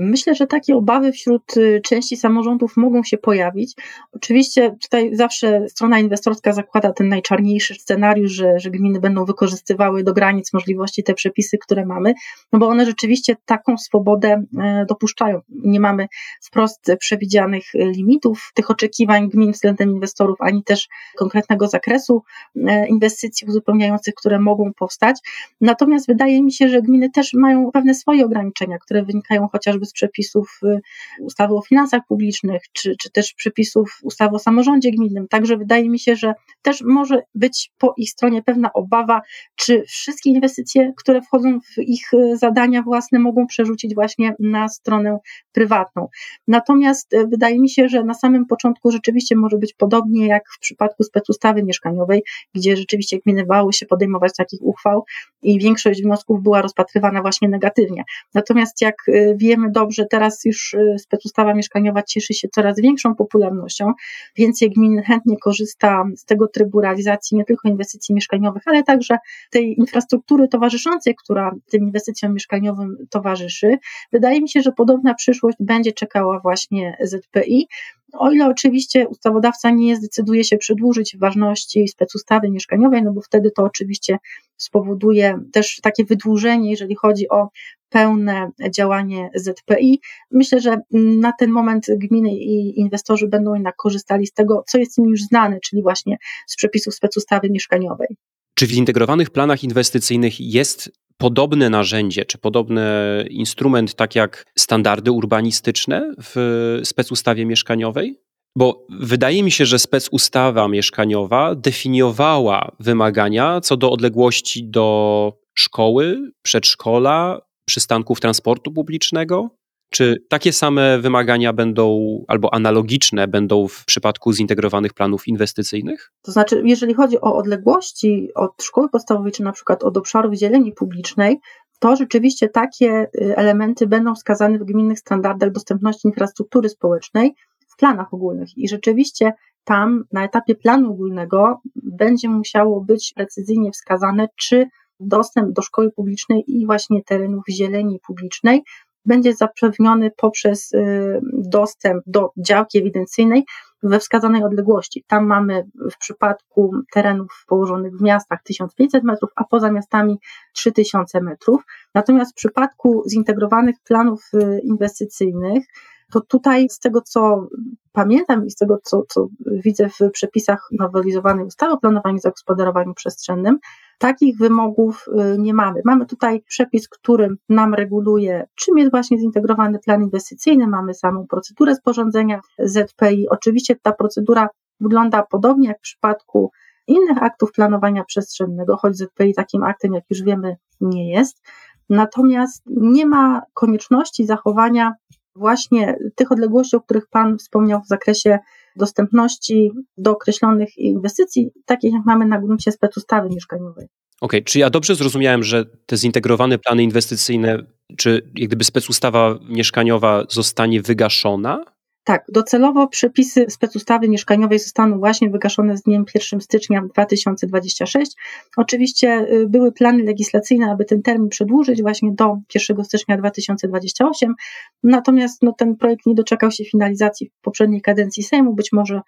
[0.00, 3.74] Myślę, że takie obawy wśród y, części samorządów mogą się pojawić.
[4.12, 10.12] Oczywiście tutaj zawsze strona inwestorska zakłada ten najczarniejszy scenariusz, że, że gminy będą wykorzystywały do
[10.12, 12.14] granic możliwości te przepisy, które mamy,
[12.52, 15.40] no bo one rzeczywiście taką swobodę e, dopuszczają.
[15.48, 16.06] Nie mamy
[16.42, 22.22] wprost przewidzianych limitów tych oczekiwań gmin względem inwestorów, ani też konkretnego zakresu
[22.56, 25.18] e, inwestycji uzupełniających, które mogą powstać.
[25.60, 29.92] Natomiast wydaje mi się, że gminy też mają pewne swoje ograniczenia, które wynikają chociażby z
[29.92, 30.80] przepisów y,
[31.20, 35.28] ustawy o finansach publicznych, czy, czy też przepisów ustawy o samorządzie gminnym.
[35.28, 39.20] Także wydaje mi się, że też może być po ich stronie pewna obawa,
[39.56, 45.18] czy wszystkie inwestycje, które wchodzą w ich y, zadania własne, mogą przerzucić właśnie na stronę
[45.52, 46.08] prywatną.
[46.48, 50.58] Natomiast y, wydaje mi się, że na samym początku rzeczywiście może być podobnie jak w
[50.58, 52.22] przypadku specustawy mieszkaniowej,
[52.54, 55.04] gdzie rzeczywiście gminy bały się podejmować takich uchwał
[55.42, 58.04] i większość wniosków była rozpatrywana właśnie negatywnie.
[58.34, 58.96] Natomiast jak
[59.36, 63.92] wiemy dobrze, teraz już y, specustawa mieszkaniowa cieszy się coraz większą popularnością.
[64.36, 69.18] Więcej gmin chętnie korzysta z tego trybu realizacji nie tylko inwestycji mieszkaniowych, ale także
[69.50, 73.78] tej infrastruktury towarzyszącej, która tym inwestycjom mieszkaniowym towarzyszy.
[74.12, 77.68] Wydaje mi się, że podobna przyszłość będzie czekała właśnie ZPI.
[78.12, 83.62] O ile oczywiście ustawodawca nie zdecyduje się przedłużyć ważności specustawy mieszkaniowej, no bo wtedy to
[83.62, 84.18] oczywiście
[84.56, 87.48] spowoduje też takie wydłużenie, jeżeli chodzi o
[87.88, 90.00] pełne działanie ZPI.
[90.30, 94.98] Myślę, że na ten moment gminy i inwestorzy będą jednak korzystali z tego, co jest
[94.98, 98.08] im już znane, czyli właśnie z przepisów specustawy mieszkaniowej.
[98.54, 102.84] Czy w zintegrowanych planach inwestycyjnych jest podobne narzędzie, czy podobny
[103.30, 108.20] instrument, tak jak standardy urbanistyczne w specustawie mieszkaniowej?
[108.56, 117.40] Bo wydaje mi się, że specustawa mieszkaniowa definiowała wymagania co do odległości do szkoły, przedszkola,
[117.68, 119.50] przystanków transportu publicznego?
[119.90, 126.12] Czy takie same wymagania będą albo analogiczne będą w przypadku zintegrowanych planów inwestycyjnych?
[126.22, 130.72] To znaczy, jeżeli chodzi o odległości od szkoły podstawowej, czy na przykład od obszarów zieleni
[130.72, 131.40] publicznej,
[131.78, 137.34] to rzeczywiście takie y, elementy będą wskazane w gminnych standardach dostępności infrastruktury społecznej
[137.68, 138.48] w planach ogólnych.
[138.56, 139.32] I rzeczywiście
[139.64, 144.66] tam na etapie planu ogólnego będzie musiało być precyzyjnie wskazane, czy
[145.00, 148.62] dostęp do szkoły publicznej i właśnie terenów zieleni publicznej
[149.08, 153.44] będzie zapewniony poprzez y, dostęp do działki ewidencyjnej
[153.82, 155.04] we wskazanej odległości.
[155.06, 160.18] Tam mamy w przypadku terenów położonych w miastach 1500 metrów, a poza miastami
[160.54, 161.62] 3000 metrów.
[161.94, 165.64] Natomiast w przypadku zintegrowanych planów y, inwestycyjnych,
[166.12, 167.48] to tutaj z tego co
[167.92, 172.94] pamiętam i z tego co, co widzę w przepisach nowelizowanej ustawy o planowaniu i zagospodarowaniu
[172.94, 173.58] przestrzennym,
[173.98, 175.80] Takich wymogów y, nie mamy.
[175.84, 180.66] Mamy tutaj przepis, który nam reguluje, czym jest właśnie zintegrowany plan inwestycyjny.
[180.66, 183.28] Mamy samą procedurę sporządzenia ZPI.
[183.28, 184.48] Oczywiście ta procedura
[184.80, 186.50] wygląda podobnie jak w przypadku
[186.86, 191.42] innych aktów planowania przestrzennego, choć ZPI takim aktem, jak już wiemy, nie jest.
[191.90, 194.92] Natomiast nie ma konieczności zachowania
[195.36, 198.38] właśnie tych odległości, o których Pan wspomniał w zakresie
[198.78, 203.86] dostępności do określonych inwestycji, takich jak mamy na gruncie specustawy mieszkaniowej.
[204.20, 207.58] Okej, okay, czy ja dobrze zrozumiałem, że te zintegrowane plany inwestycyjne,
[207.96, 211.64] czy jak gdyby specustawa mieszkaniowa zostanie wygaszona?
[212.08, 218.12] Tak, docelowo przepisy specustawy mieszkaniowej zostaną właśnie wygaszone z dniem 1 stycznia 2026.
[218.56, 224.34] Oczywiście y, były plany legislacyjne, aby ten termin przedłużyć właśnie do 1 stycznia 2028,
[224.82, 229.00] natomiast no, ten projekt nie doczekał się finalizacji w poprzedniej kadencji Sejmu, być może y,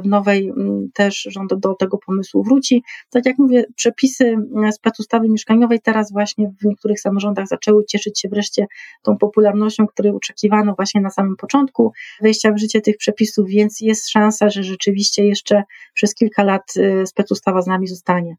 [0.00, 2.82] w nowej mm, też rząd do tego pomysłu wróci.
[3.10, 4.36] Tak jak mówię, przepisy
[4.68, 8.66] y, specustawy mieszkaniowej teraz właśnie w niektórych samorządach zaczęły cieszyć się wreszcie
[9.02, 14.10] tą popularnością, której oczekiwano właśnie na samym początku wejścia w życie tych przepisów, więc jest
[14.10, 15.62] szansa, że rzeczywiście jeszcze
[15.94, 18.36] przez kilka lat y, specustawa z nami zostanie.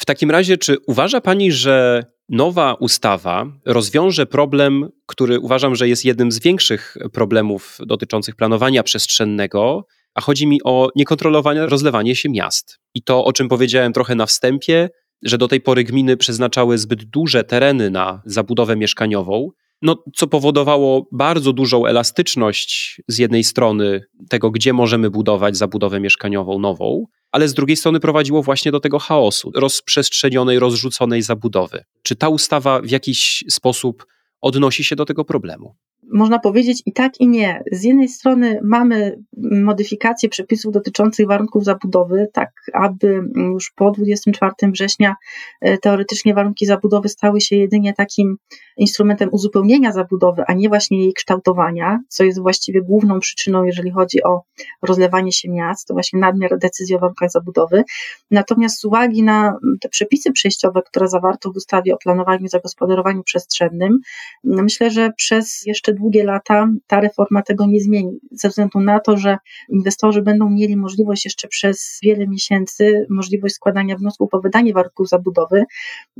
[0.00, 6.04] W takim razie, czy uważa Pani, że nowa ustawa rozwiąże problem, który uważam, że jest
[6.04, 12.78] jednym z większych problemów dotyczących planowania przestrzennego, a chodzi mi o niekontrolowane rozlewanie się miast.
[12.94, 14.88] I to, o czym powiedziałem trochę na wstępie,
[15.22, 19.50] że do tej pory gminy przeznaczały zbyt duże tereny na zabudowę mieszkaniową,
[19.82, 26.58] no, co powodowało bardzo dużą elastyczność z jednej strony tego, gdzie możemy budować zabudowę mieszkaniową
[26.58, 31.84] nową, ale z drugiej strony prowadziło właśnie do tego chaosu, rozprzestrzenionej, rozrzuconej zabudowy.
[32.02, 34.06] Czy ta ustawa w jakiś sposób
[34.40, 35.74] odnosi się do tego problemu?
[36.12, 37.62] Można powiedzieć i tak, i nie.
[37.72, 45.14] Z jednej strony mamy modyfikację przepisów dotyczących warunków zabudowy, tak aby już po 24 września
[45.60, 48.36] e, teoretycznie warunki zabudowy stały się jedynie takim
[48.76, 54.22] instrumentem uzupełnienia zabudowy, a nie właśnie jej kształtowania, co jest właściwie główną przyczyną, jeżeli chodzi
[54.22, 54.42] o
[54.82, 57.84] rozlewanie się miast, to właśnie nadmiar decyzji o warunkach zabudowy.
[58.30, 63.22] Natomiast z uwagi na te przepisy przejściowe, które zawarto w ustawie o planowaniu i zagospodarowaniu
[63.22, 63.98] przestrzennym,
[64.44, 69.16] myślę, że przez jeszcze długie lata ta reforma tego nie zmieni, ze względu na to,
[69.16, 75.08] że inwestorzy będą mieli możliwość jeszcze przez wiele miesięcy, możliwość składania wniosków o wydanie warunków
[75.08, 75.64] zabudowy,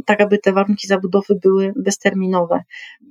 [0.06, 2.62] tak aby te warunki zabudowy były bezterminowe.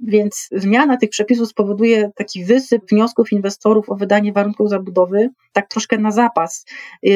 [0.04, 5.98] Więc zmiana tych przepisów spowoduje taki wysyp wniosków inwestorów o wydanie warunków zabudowy, tak troszkę
[5.98, 6.66] na zapas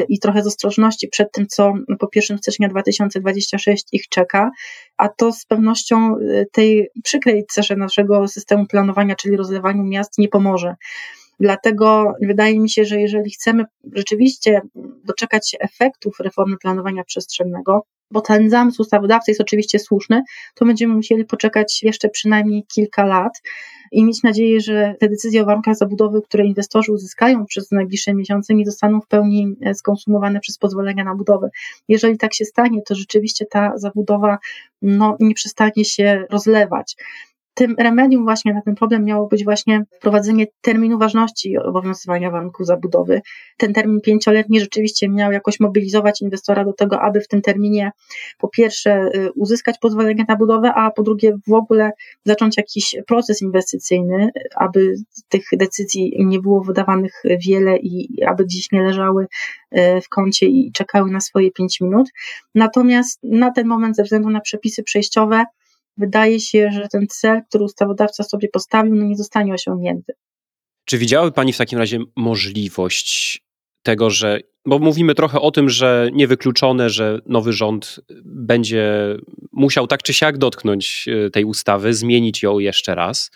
[0.10, 4.51] i trochę z ostrożności przed tym, co po 1 stycznia 2026 ich czeka,
[4.97, 10.27] a to z pewnością y, tej przykrej cesze naszego systemu planowania, czyli rozlewaniu miast, nie
[10.27, 10.75] pomoże.
[11.39, 14.62] Dlatego wydaje mi się, że jeżeli chcemy rzeczywiście
[15.03, 20.23] doczekać się efektów reformy planowania przestrzennego, bo ten zamysł ustawodawcy jest oczywiście słuszny,
[20.55, 23.41] to będziemy musieli poczekać jeszcze przynajmniej kilka lat
[23.91, 28.53] i mieć nadzieję, że te decyzje o warunkach zabudowy, które inwestorzy uzyskają przez najbliższe miesiące,
[28.53, 31.49] nie zostaną w pełni e, skonsumowane przez pozwolenia na budowę.
[31.87, 34.37] Jeżeli tak się stanie, to rzeczywiście ta zabudowa
[34.81, 36.95] no, nie przestanie się rozlewać
[37.55, 43.21] tym remedium właśnie na ten problem miało być właśnie wprowadzenie terminu ważności obowiązywania warunków zabudowy.
[43.57, 47.91] Ten termin pięcioletni rzeczywiście miał jakoś mobilizować inwestora do tego, aby w tym terminie
[48.37, 51.91] po pierwsze y, uzyskać pozwolenie na budowę, a po drugie w ogóle
[52.25, 54.95] zacząć jakiś proces inwestycyjny, aby
[55.29, 59.27] tych decyzji nie było wydawanych wiele i aby gdzieś nie leżały
[59.77, 62.09] y, w kącie i czekały na swoje pięć minut.
[62.55, 65.45] Natomiast na ten moment ze względu na przepisy przejściowe
[65.97, 70.13] wydaje się, że ten cel, który ustawodawca sobie postawił, no nie zostanie osiągnięty.
[70.86, 73.41] Czy widziałaby Pani w takim razie możliwość
[73.84, 79.15] tego, że, bo mówimy trochę o tym, że niewykluczone, że nowy rząd będzie
[79.51, 83.31] musiał tak czy siak dotknąć e, tej ustawy, zmienić ją jeszcze raz.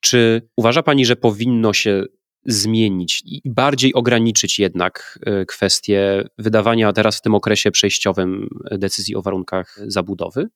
[0.00, 2.04] Czy uważa Pani, że powinno się
[2.46, 9.22] zmienić i bardziej ograniczyć jednak e, kwestię wydawania teraz w tym okresie przejściowym decyzji o
[9.22, 10.48] warunkach zabudowy?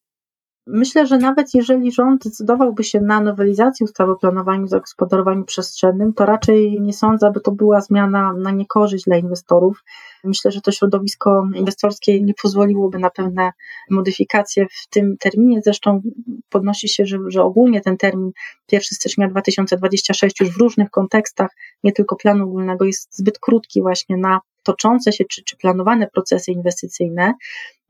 [0.67, 6.13] Myślę, że nawet jeżeli rząd zdecydowałby się na nowelizację ustawy o planowaniu i zagospodarowaniu przestrzennym,
[6.13, 9.85] to raczej nie sądzę, aby to była zmiana na niekorzyść dla inwestorów.
[10.25, 13.51] Myślę, że to środowisko inwestorskie nie pozwoliłoby na pewne
[13.91, 15.61] modyfikacje w tym terminie.
[15.65, 16.03] Zresztą
[16.51, 18.31] podnosi się, że, że ogólnie ten termin
[18.73, 21.51] 1 stycznia 2026 już w różnych kontekstach,
[21.85, 26.53] nie tylko planu ogólnego, jest zbyt krótki właśnie na toczące się czy, czy planowane procesy
[26.53, 27.35] inwestycyjne.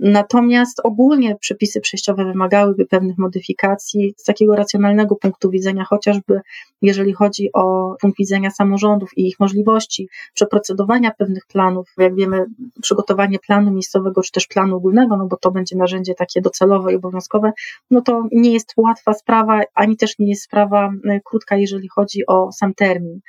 [0.01, 6.41] Natomiast ogólnie przepisy przejściowe wymagałyby pewnych modyfikacji z takiego racjonalnego punktu widzenia, chociażby
[6.83, 11.93] jeżeli chodzi o punkt widzenia samorządów i ich możliwości przeprocedowania pewnych planów.
[11.99, 12.45] Jak wiemy,
[12.83, 16.97] przygotowanie planu miejscowego czy też planu ogólnego, no bo to będzie narzędzie takie docelowe i
[16.97, 17.53] obowiązkowe,
[17.91, 22.27] no to nie jest łatwa sprawa, ani też nie jest sprawa e, krótka, jeżeli chodzi
[22.27, 23.21] o sam termin.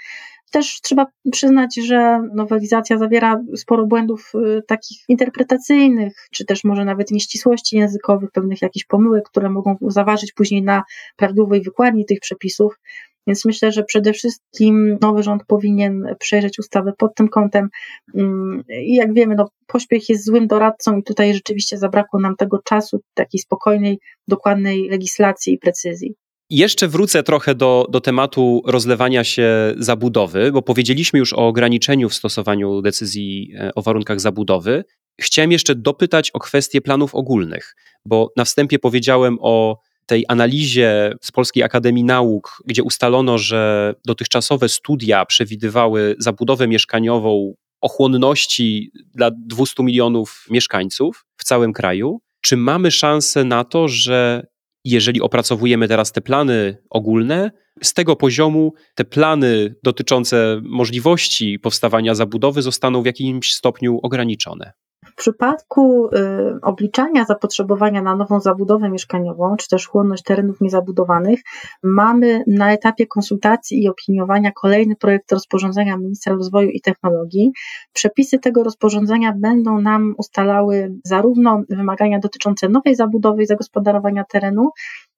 [0.53, 7.11] Też trzeba przyznać, że nowelizacja zawiera sporo błędów y, takich interpretacyjnych, czy też może nawet
[7.11, 10.83] nieścisłości językowych, pewnych jakichś pomyłek, które mogą zaważyć później na
[11.15, 12.79] prawidłowej wykładni tych przepisów.
[13.27, 17.69] Więc myślę, że przede wszystkim nowy rząd powinien przejrzeć ustawę pod tym kątem.
[18.15, 22.59] Mm, I jak wiemy, no, pośpiech jest złym doradcą, i tutaj rzeczywiście zabrakło nam tego
[22.63, 26.15] czasu, takiej spokojnej, dokładnej legislacji i precyzji.
[26.53, 32.13] Jeszcze wrócę trochę do, do tematu rozlewania się zabudowy, bo powiedzieliśmy już o ograniczeniu w
[32.13, 34.83] stosowaniu decyzji e, o warunkach zabudowy.
[35.21, 41.31] Chciałem jeszcze dopytać o kwestie planów ogólnych, bo na wstępie powiedziałem o tej analizie z
[41.31, 49.83] Polskiej Akademii Nauk, gdzie ustalono, że dotychczasowe studia przewidywały zabudowę mieszkaniową o chłonności dla 200
[49.83, 52.21] milionów mieszkańców w całym kraju.
[52.41, 54.47] Czy mamy szansę na to, że
[54.83, 57.51] jeżeli opracowujemy teraz te plany ogólne,
[57.83, 64.73] z tego poziomu te plany dotyczące możliwości powstawania zabudowy zostaną w jakimś stopniu ograniczone.
[65.05, 71.39] W przypadku y, obliczania zapotrzebowania na nową zabudowę mieszkaniową, czy też chłonność terenów niezabudowanych,
[71.83, 77.51] mamy na etapie konsultacji i opiniowania kolejny projekt rozporządzenia ministra rozwoju i technologii.
[77.93, 84.69] Przepisy tego rozporządzenia będą nam ustalały zarówno wymagania dotyczące nowej zabudowy i zagospodarowania terenu,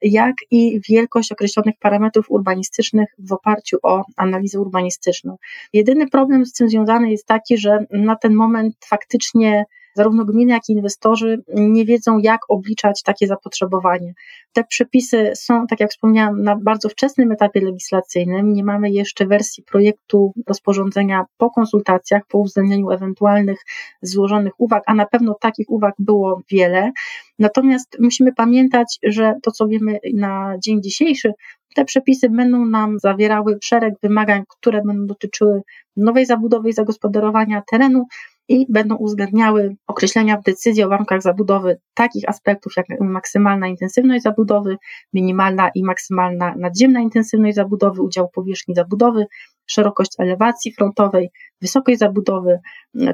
[0.01, 5.37] jak i wielkość określonych parametrów urbanistycznych w oparciu o analizę urbanistyczną.
[5.73, 9.65] Jedyny problem z tym związany jest taki, że na ten moment faktycznie
[9.95, 14.13] zarówno gminy, jak i inwestorzy nie wiedzą, jak obliczać takie zapotrzebowanie.
[14.53, 18.53] Te przepisy są, tak jak wspomniałam, na bardzo wczesnym etapie legislacyjnym.
[18.53, 23.59] Nie mamy jeszcze wersji projektu rozporządzenia po konsultacjach, po uwzględnieniu ewentualnych
[24.01, 26.91] złożonych uwag, a na pewno takich uwag było wiele.
[27.39, 31.31] Natomiast musimy pamiętać, że to, co wiemy na dzień dzisiejszy,
[31.75, 35.61] te przepisy będą nam zawierały szereg wymagań, które będą dotyczyły
[35.97, 38.05] nowej zabudowy i zagospodarowania terenu
[38.49, 44.77] i będą uwzględniały określenia w decyzji o warunkach zabudowy takich aspektów jak maksymalna intensywność zabudowy,
[45.13, 49.25] minimalna i maksymalna nadziemna intensywność zabudowy, udział powierzchni zabudowy,
[49.67, 51.31] szerokość elewacji frontowej,
[51.61, 52.59] wysokość zabudowy.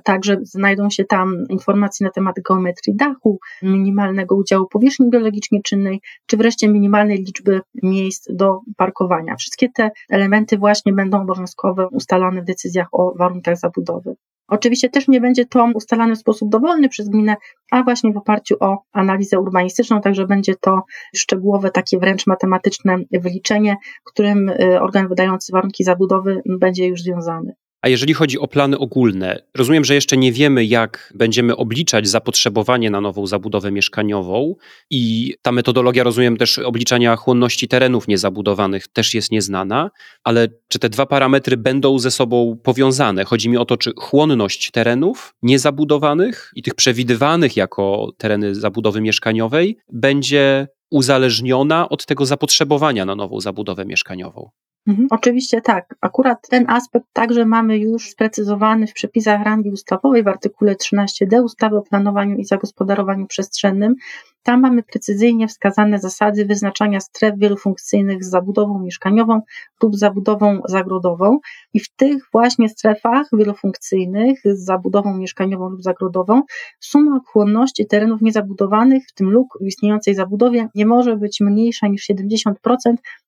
[0.04, 6.38] Także znajdą się tam informacje na temat geometrii dachu, minimalnego udziału powierzchni biologicznie czynnej, czy
[6.38, 9.36] wreszcie minimalnej liczby miejsc do parkowania.
[9.36, 14.16] Wszystkie te elementy właśnie będą obowiązkowo ustalane w decyzjach o warunkach zabudowy.
[14.52, 17.36] Oczywiście też nie będzie to ustalane w sposób dowolny przez gminę,
[17.72, 20.82] a właśnie w oparciu o analizę urbanistyczną, także będzie to
[21.16, 23.76] szczegółowe, takie wręcz matematyczne wyliczenie,
[24.06, 27.56] którym y, organ wydający warunki zabudowy będzie już związany.
[27.82, 32.90] A jeżeli chodzi o plany ogólne, rozumiem, że jeszcze nie wiemy, jak będziemy obliczać zapotrzebowanie
[32.90, 34.56] na nową zabudowę mieszkaniową
[34.90, 39.92] i ta metodologia, rozumiem, też obliczania chłonności terenów niezabudowanych też jest nieznana,
[40.24, 43.24] ale czy te dwa parametry będą ze sobą powiązane?
[43.26, 49.78] Chodzi mi o to, czy chłonność terenów niezabudowanych i tych przewidywanych jako tereny zabudowy mieszkaniowej
[49.92, 54.50] będzie uzależniona od tego zapotrzebowania na nową zabudowę mieszkaniową.
[54.88, 55.96] Mhm, oczywiście tak.
[56.02, 61.78] Akurat ten aspekt także mamy już sprecyzowany w przepisach rangi ustawowej w artykule 13d ustawy
[61.78, 63.96] o planowaniu i zagospodarowaniu przestrzennym.
[64.44, 69.42] Tam mamy precyzyjnie wskazane zasady wyznaczania stref wielofunkcyjnych z zabudową mieszkaniową
[69.84, 71.40] lub zabudową zagrodową.
[71.74, 76.42] I w tych właśnie strefach wielofunkcyjnych z zabudową mieszkaniową lub zagrodową
[76.80, 82.08] suma chłonności terenów niezabudowanych, w tym luk w istniejącej zabudowie, nie może być mniejsza niż
[82.10, 82.54] 70%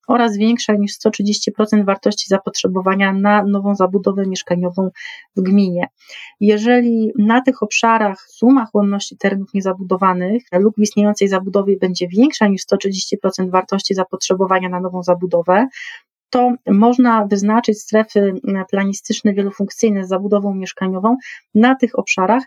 [0.07, 4.89] oraz większa niż 130% wartości zapotrzebowania na nową zabudowę mieszkaniową
[5.35, 5.87] w gminie.
[6.39, 12.61] Jeżeli na tych obszarach suma chłonności terenów niezabudowanych lub w istniejącej zabudowie będzie większa niż
[12.65, 15.67] 130% wartości zapotrzebowania na nową zabudowę,
[16.29, 18.33] to można wyznaczyć strefy
[18.71, 21.17] planistyczne wielofunkcyjne z zabudową mieszkaniową
[21.55, 22.43] na tych obszarach,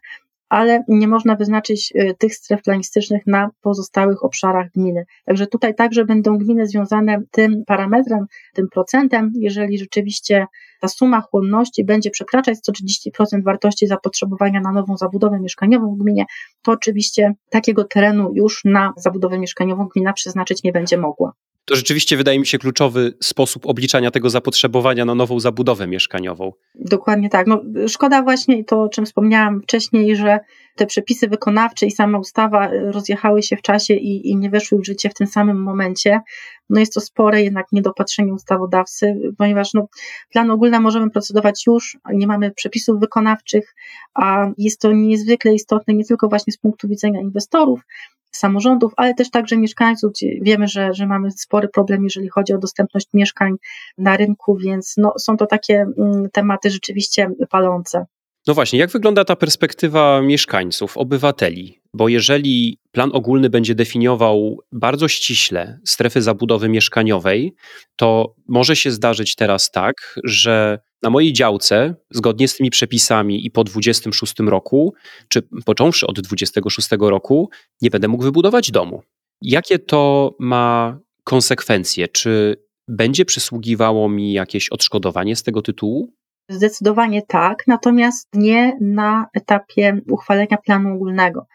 [0.48, 5.04] ale nie można wyznaczyć y, tych stref planistycznych na pozostałych obszarach gminy.
[5.24, 10.46] Także tutaj także będą gminy związane tym parametrem, tym procentem, jeżeli rzeczywiście
[10.80, 16.24] ta suma chłonności będzie przekraczać 130% wartości zapotrzebowania na nową zabudowę mieszkaniową w gminie,
[16.62, 21.32] to oczywiście takiego terenu już na zabudowę mieszkaniową gmina przeznaczyć nie będzie mogła.
[21.66, 26.52] To rzeczywiście wydaje mi się kluczowy sposób obliczania tego zapotrzebowania na nową zabudowę mieszkaniową.
[26.74, 27.46] Dokładnie tak.
[27.46, 30.38] No, szkoda właśnie to, o czym wspomniałam wcześniej, że
[30.76, 34.86] te przepisy wykonawcze i sama ustawa rozjechały się w czasie i, i nie weszły w
[34.86, 36.20] życie w tym samym momencie.
[36.70, 39.88] No jest to spore jednak niedopatrzenie ustawodawcy, ponieważ no,
[40.32, 43.74] plan ogólny możemy procedować już, nie mamy przepisów wykonawczych,
[44.14, 47.80] a jest to niezwykle istotne nie tylko właśnie z punktu widzenia inwestorów,
[48.36, 50.12] samorządów, ale też także mieszkańców.
[50.42, 53.54] Wiemy, że, że mamy spory problem, jeżeli chodzi o dostępność mieszkań
[53.98, 58.06] na rynku, więc no, są to takie mm, tematy rzeczywiście palące.
[58.46, 61.80] No właśnie, jak wygląda ta perspektywa mieszkańców, obywateli?
[61.94, 67.54] Bo jeżeli plan ogólny będzie definiował bardzo ściśle strefy zabudowy mieszkaniowej,
[67.96, 73.50] to może się zdarzyć teraz tak, że na mojej działce, zgodnie z tymi przepisami i
[73.50, 74.94] po 26 roku,
[75.28, 77.50] czy począwszy od 26 roku,
[77.82, 79.02] nie będę mógł wybudować domu.
[79.42, 82.08] Jakie to ma konsekwencje?
[82.08, 82.56] Czy
[82.88, 86.12] będzie przysługiwało mi jakieś odszkodowanie z tego tytułu?
[86.48, 91.46] Zdecydowanie tak, natomiast nie na etapie uchwalenia planu ogólnego.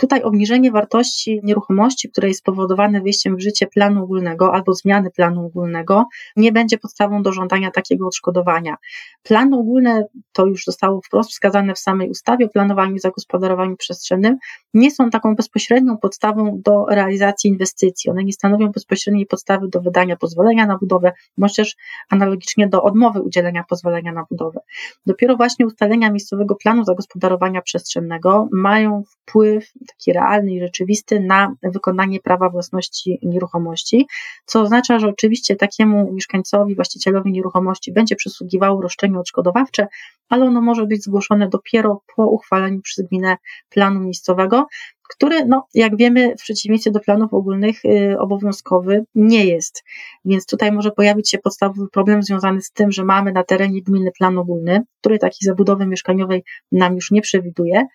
[0.00, 5.46] Tutaj obniżenie wartości nieruchomości, które jest spowodowane wyjściem w życie planu ogólnego albo zmiany planu
[5.46, 6.04] ogólnego,
[6.36, 8.76] nie będzie podstawą do żądania takiego odszkodowania.
[9.22, 14.36] Plan ogólny, to już zostało wprost wskazane w samej ustawie o planowaniu i zagospodarowaniu przestrzennym,
[14.74, 18.10] nie są taką bezpośrednią podstawą do realizacji inwestycji.
[18.10, 21.76] One nie stanowią bezpośredniej podstawy do wydania pozwolenia na budowę, bądź też
[22.10, 24.60] analogicznie do odmowy udzielenia pozwolenia na budowę.
[25.06, 32.20] Dopiero właśnie ustalenia miejscowego planu zagospodarowania przestrzennego mają wpływ taki realny i rzeczywisty na wykonanie
[32.20, 34.06] prawa własności nieruchomości,
[34.44, 39.86] co oznacza, że oczywiście takiemu mieszkańcowi, właścicielowi nieruchomości będzie przysługiwało roszczenie odszkodowawcze,
[40.28, 43.36] ale ono może być zgłoszone dopiero po uchwaleniu przez gminę
[43.70, 44.66] planu miejscowego,
[45.10, 49.84] który, no, jak wiemy, w przeciwieństwie do planów ogólnych, yy, obowiązkowy nie jest.
[50.24, 54.10] Więc tutaj może pojawić się podstawowy problem związany z tym, że mamy na terenie gminy
[54.18, 57.86] plan ogólny, który takiej zabudowy mieszkaniowej nam już nie przewiduje,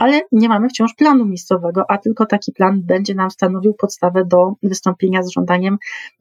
[0.00, 4.52] ale nie mamy wciąż planu miejscowego, a tylko taki plan będzie nam stanowił podstawę do
[4.62, 5.78] wystąpienia z żądaniem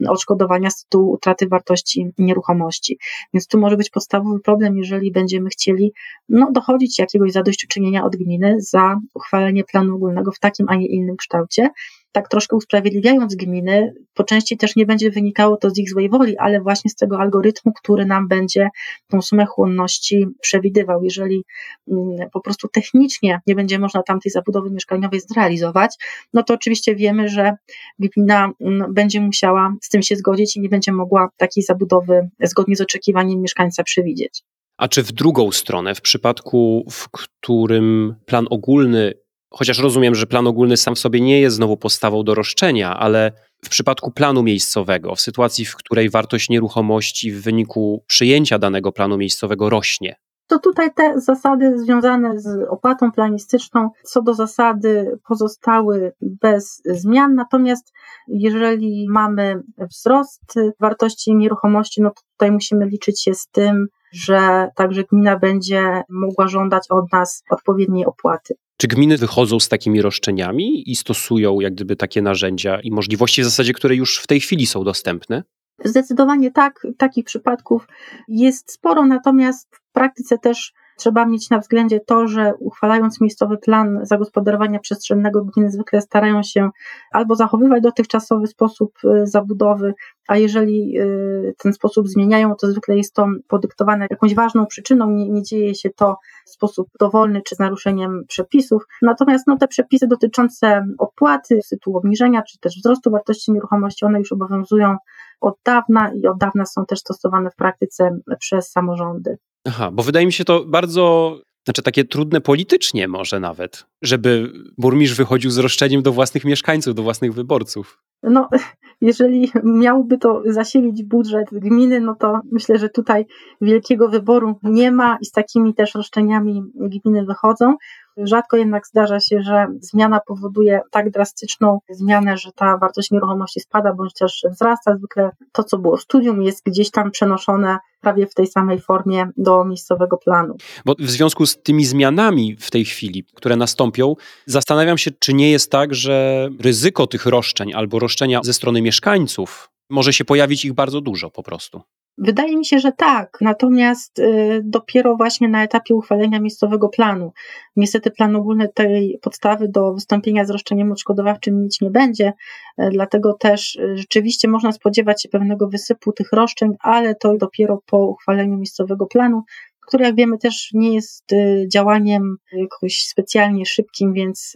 [0.08, 3.00] odszkodowania z tytułu utraty wartości nieruchomości.
[3.34, 5.94] Więc tu może być podstawowy problem, jeżeli będziemy chcieli
[6.30, 11.16] no, dochodzić jakiegoś zadośćuczynienia od gminy za uchwalenie planu ogólnego w takim, a nie innym
[11.18, 11.70] kształcie
[12.12, 16.38] tak troszkę usprawiedliwiając gminy, po części też nie będzie wynikało to z ich złej woli,
[16.38, 18.70] ale właśnie z tego algorytmu, który nam będzie
[19.08, 21.04] tą sumę chłonności przewidywał.
[21.04, 21.44] Jeżeli
[21.88, 25.96] mm, po prostu technicznie nie będzie można tamtej zabudowy mieszkaniowej zrealizować,
[26.34, 27.54] no to oczywiście wiemy, że
[28.00, 32.76] gmina mm, będzie musiała z tym się zgodzić i nie będzie mogła takiej zabudowy zgodnie
[32.76, 34.44] z oczekiwaniem mieszkańca przewidzieć.
[34.78, 39.14] A czy w drugą stronę, w przypadku, w którym plan ogólny
[39.52, 43.32] Chociaż rozumiem, że plan ogólny sam w sobie nie jest znowu postawą do roszczenia, ale
[43.66, 49.18] w przypadku planu miejscowego, w sytuacji, w której wartość nieruchomości w wyniku przyjęcia danego planu
[49.18, 50.16] miejscowego rośnie,
[50.50, 57.94] to tutaj te zasady związane z opłatą planistyczną co do zasady pozostały bez zmian, natomiast
[58.28, 65.04] jeżeli mamy wzrost wartości nieruchomości, no to tutaj musimy liczyć się z tym, że także
[65.04, 68.56] gmina będzie mogła żądać od nas odpowiedniej opłaty.
[68.78, 73.46] Czy gminy wychodzą z takimi roszczeniami i stosują jak gdyby takie narzędzia i możliwości w
[73.46, 75.44] zasadzie, które już w tej chwili są dostępne?
[75.86, 77.88] Zdecydowanie tak, takich przypadków
[78.28, 84.00] jest sporo, natomiast w praktyce też trzeba mieć na względzie to, że uchwalając miejscowy plan
[84.02, 86.70] zagospodarowania przestrzennego, gminy zwykle starają się
[87.12, 89.94] albo zachowywać dotychczasowy sposób y, zabudowy,
[90.28, 95.30] a jeżeli y, ten sposób zmieniają, to zwykle jest to podyktowane jakąś ważną przyczyną, nie,
[95.30, 98.84] nie dzieje się to w sposób dowolny czy z naruszeniem przepisów.
[99.02, 104.20] Natomiast no, te przepisy dotyczące opłaty z tytułu obniżenia czy też wzrostu wartości nieruchomości, one
[104.20, 104.96] już obowiązują
[105.42, 109.38] od dawna i od dawna są też stosowane w praktyce przez samorządy.
[109.68, 111.36] Aha, bo wydaje mi się to bardzo,
[111.66, 117.04] znaczy takie trudne politycznie może nawet, żeby burmistrz wychodził z roszczeniem do własnych mieszkańców, do
[117.04, 118.00] własnych wyborców.
[118.24, 118.50] No,
[119.02, 123.26] jeżeli miałby to zasilić budżet gminy, no to myślę, że tutaj
[123.62, 127.76] wielkiego wyboru nie ma i z takimi też roszczeniami gminy wychodzą.
[128.24, 133.94] Rzadko jednak zdarza się, że zmiana powoduje tak drastyczną zmianę, że ta wartość nieruchomości spada
[133.94, 134.98] bądź też wzrasta.
[134.98, 139.30] Zwykle to, co było w studium, jest gdzieś tam przenoszone prawie w tej samej formie
[139.38, 140.58] do miejscowego planu.
[140.86, 144.16] Bo w związku z tymi zmianami w tej chwili, które nastąpią,
[144.46, 149.70] zastanawiam się, czy nie jest tak, że ryzyko tych roszczeń albo roszczenia ze strony mieszkańców
[149.90, 151.82] może się pojawić ich bardzo dużo po prostu.
[152.22, 157.32] Wydaje mi się, że tak, natomiast y, dopiero właśnie na etapie uchwalenia miejscowego planu.
[157.76, 162.34] Niestety plan ogólny tej podstawy do wystąpienia z roszczeniem odszkodowawczym mieć nie będzie,
[162.82, 167.82] y, dlatego też y, rzeczywiście można spodziewać się pewnego wysypu tych roszczeń, ale to dopiero
[167.86, 169.44] po uchwaleniu miejscowego planu,
[169.88, 171.26] który jak wiemy też nie jest
[171.74, 174.56] działaniem jakoś specjalnie szybkim, więc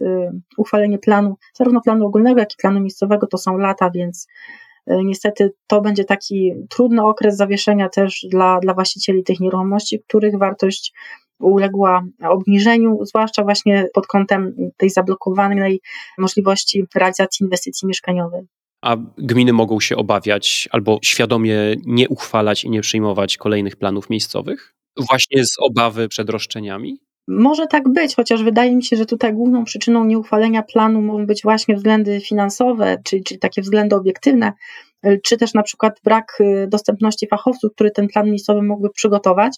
[0.56, 4.26] uchwalenie planu, zarówno planu ogólnego, jak i planu miejscowego to są lata, więc
[4.86, 10.92] niestety to będzie taki trudny okres zawieszenia też dla, dla właścicieli tych nieruchomości, których wartość
[11.38, 15.80] uległa obniżeniu, zwłaszcza właśnie pod kątem tej zablokowanej
[16.18, 18.42] możliwości realizacji inwestycji mieszkaniowej.
[18.82, 21.56] A gminy mogą się obawiać albo świadomie
[21.86, 24.74] nie uchwalać i nie przyjmować kolejnych planów miejscowych?
[24.96, 26.98] Właśnie z obawy przed roszczeniami?
[27.28, 31.42] Może tak być, chociaż wydaje mi się, że tutaj główną przyczyną nieuchwalenia planu mogą być
[31.42, 34.52] właśnie względy finansowe, czy, czy takie względy obiektywne,
[35.24, 39.56] czy też na przykład brak y, dostępności fachowców, który ten plan miejscowy mógłby przygotować.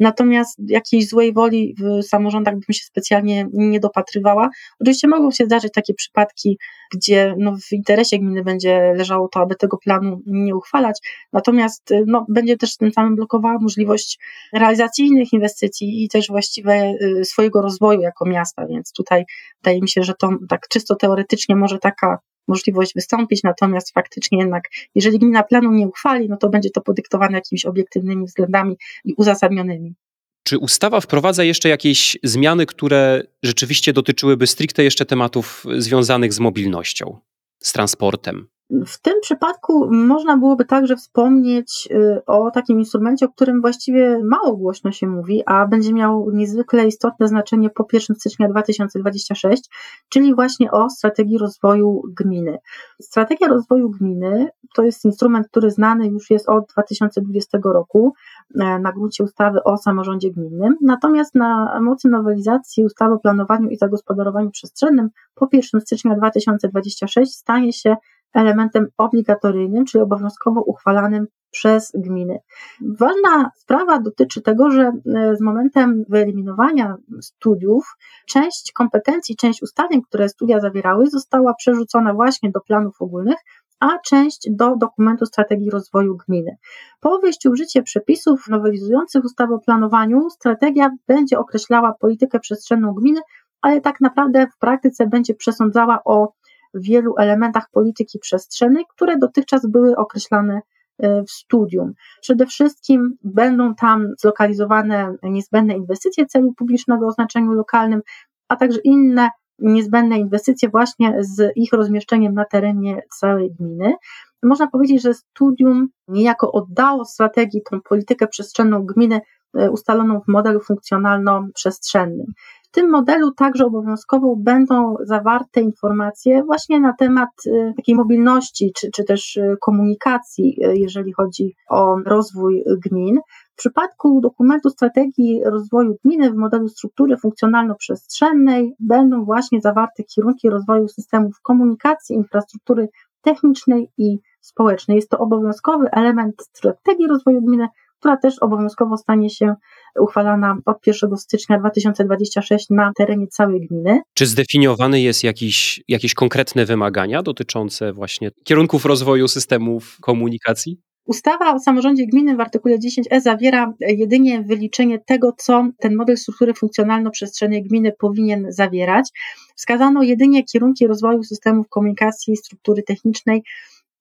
[0.00, 4.48] Natomiast jakiejś złej woli w samorządach bym się specjalnie nie dopatrywała.
[4.80, 6.58] Oczywiście mogą się zdarzyć takie przypadki,
[6.94, 10.98] gdzie no, w interesie gminy będzie leżało to, aby tego planu nie uchwalać,
[11.32, 14.18] natomiast y, no, będzie też tym samym blokowała możliwość
[14.54, 19.24] realizacji innych inwestycji i też właściwe y, swojego rozwoju jako miasta, więc tutaj
[19.62, 22.18] wydaje mi się, że to tak czysto teoretycznie może taka
[22.48, 27.38] możliwość wystąpić, natomiast faktycznie jednak, jeżeli gmina planu nie uchwali, no to będzie to podyktowane
[27.38, 29.94] jakimiś obiektywnymi względami i uzasadnionymi.
[30.42, 37.18] Czy ustawa wprowadza jeszcze jakieś zmiany, które rzeczywiście dotyczyłyby stricte jeszcze tematów związanych z mobilnością,
[37.62, 38.48] z transportem?
[38.70, 44.56] W tym przypadku można byłoby także wspomnieć y, o takim instrumencie, o którym właściwie mało
[44.56, 49.62] głośno się mówi, a będzie miał niezwykle istotne znaczenie po 1 stycznia 2026,
[50.08, 52.58] czyli właśnie o strategii rozwoju gminy.
[53.00, 58.12] Strategia rozwoju gminy to jest instrument, który znany już jest od 2020 roku
[58.54, 63.76] e, na gruncie ustawy o samorządzie gminnym, natomiast na mocy nowelizacji ustawy o planowaniu i
[63.76, 67.96] zagospodarowaniu przestrzennym po 1 stycznia 2026 stanie się
[68.34, 72.38] elementem obligatoryjnym, czyli obowiązkowo uchwalanym przez gminy.
[72.80, 77.96] Ważna sprawa dotyczy tego, że e, z momentem wyeliminowania studiów
[78.28, 83.36] część kompetencji, część ustaleń, które studia zawierały, została przerzucona właśnie do planów ogólnych,
[83.80, 86.56] a część do dokumentu strategii rozwoju gminy.
[87.00, 93.20] Po wejściu w życie przepisów nowelizujących ustawę o planowaniu, strategia będzie określała politykę przestrzenną gminy,
[93.60, 96.32] ale tak naprawdę w praktyce będzie przesądzała o
[96.80, 100.60] wielu elementach polityki przestrzennej, które dotychczas były określane
[100.98, 101.92] e, w studium.
[102.20, 108.02] Przede wszystkim będą tam zlokalizowane niezbędne inwestycje celu publicznego o znaczeniu lokalnym,
[108.48, 113.94] a także inne niezbędne inwestycje właśnie z ich rozmieszczeniem na terenie całej gminy.
[114.42, 119.20] Można powiedzieć, że studium niejako oddało strategii tą politykę przestrzenną gminy
[119.58, 122.26] e, ustaloną w modelu funkcjonalno-przestrzennym.
[122.68, 128.90] W tym modelu także obowiązkowo będą zawarte informacje właśnie na temat e, takiej mobilności czy,
[128.90, 133.20] czy też e, komunikacji, jeżeli chodzi o rozwój gmin.
[133.54, 140.88] W przypadku dokumentu strategii rozwoju gminy w modelu struktury funkcjonalno-przestrzennej będą właśnie zawarte kierunki rozwoju
[140.88, 142.88] systemów komunikacji, infrastruktury
[143.22, 144.96] technicznej i społecznej.
[144.96, 147.68] Jest to obowiązkowy element strategii rozwoju gminy,
[148.06, 149.54] która też obowiązkowo stanie się
[150.00, 154.00] uchwalana od 1 stycznia 2026 na terenie całej gminy.
[154.14, 160.78] Czy zdefiniowane jest jakiś, jakieś konkretne wymagania dotyczące właśnie kierunków rozwoju systemów komunikacji?
[161.06, 166.52] Ustawa o samorządzie gminy w artykule 10e zawiera jedynie wyliczenie tego, co ten model struktury
[166.52, 169.08] funkcjonalno-przestrzennej gminy powinien zawierać.
[169.56, 173.42] Wskazano jedynie kierunki rozwoju systemów komunikacji, struktury technicznej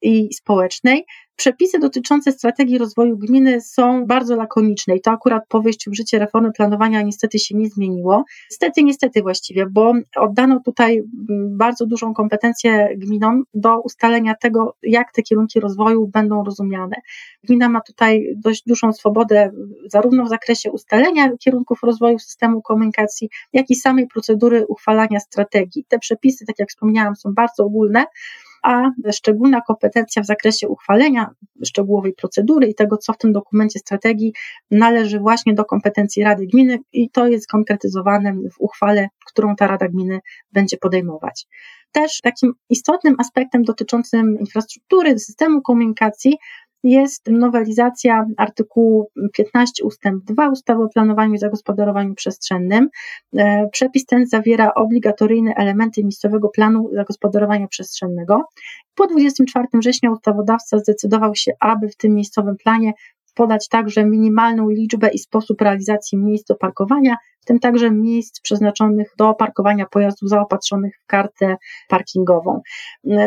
[0.01, 1.05] i społecznej.
[1.35, 6.19] Przepisy dotyczące strategii rozwoju gminy są bardzo lakoniczne i to akurat po wejściu w życie
[6.19, 8.23] reformy planowania niestety się nie zmieniło.
[8.51, 15.11] Niestety, niestety właściwie, bo oddano tutaj mm, bardzo dużą kompetencję gminom do ustalenia tego, jak
[15.11, 16.95] te kierunki rozwoju będą rozumiane.
[17.43, 19.51] Gmina ma tutaj dość dużą swobodę
[19.85, 25.85] zarówno w zakresie ustalenia kierunków rozwoju systemu komunikacji, jak i samej procedury uchwalania strategii.
[25.87, 28.05] Te przepisy, tak jak wspomniałam, są bardzo ogólne
[28.63, 31.29] a szczególna kompetencja w zakresie uchwalenia
[31.65, 34.33] szczegółowej procedury i tego, co w tym dokumencie strategii
[34.71, 39.87] należy właśnie do kompetencji Rady Gminy i to jest konkretyzowane w uchwale, którą ta Rada
[39.87, 40.19] Gminy
[40.51, 41.47] będzie podejmować.
[41.91, 46.37] Też takim istotnym aspektem dotyczącym infrastruktury, systemu komunikacji
[46.85, 52.89] jest nowelizacja artykułu 15 ustęp 2 ustawy o planowaniu i zagospodarowaniu przestrzennym.
[53.37, 58.43] E, przepis ten zawiera obligatoryjne elementy miejscowego planu zagospodarowania przestrzennego.
[58.95, 62.93] Po 24 września ustawodawca zdecydował się, aby w tym miejscowym planie
[63.35, 69.13] podać także minimalną liczbę i sposób realizacji miejsc do parkowania, w tym także miejsc przeznaczonych
[69.17, 71.55] do parkowania pojazdów zaopatrzonych w kartę
[71.89, 72.61] parkingową.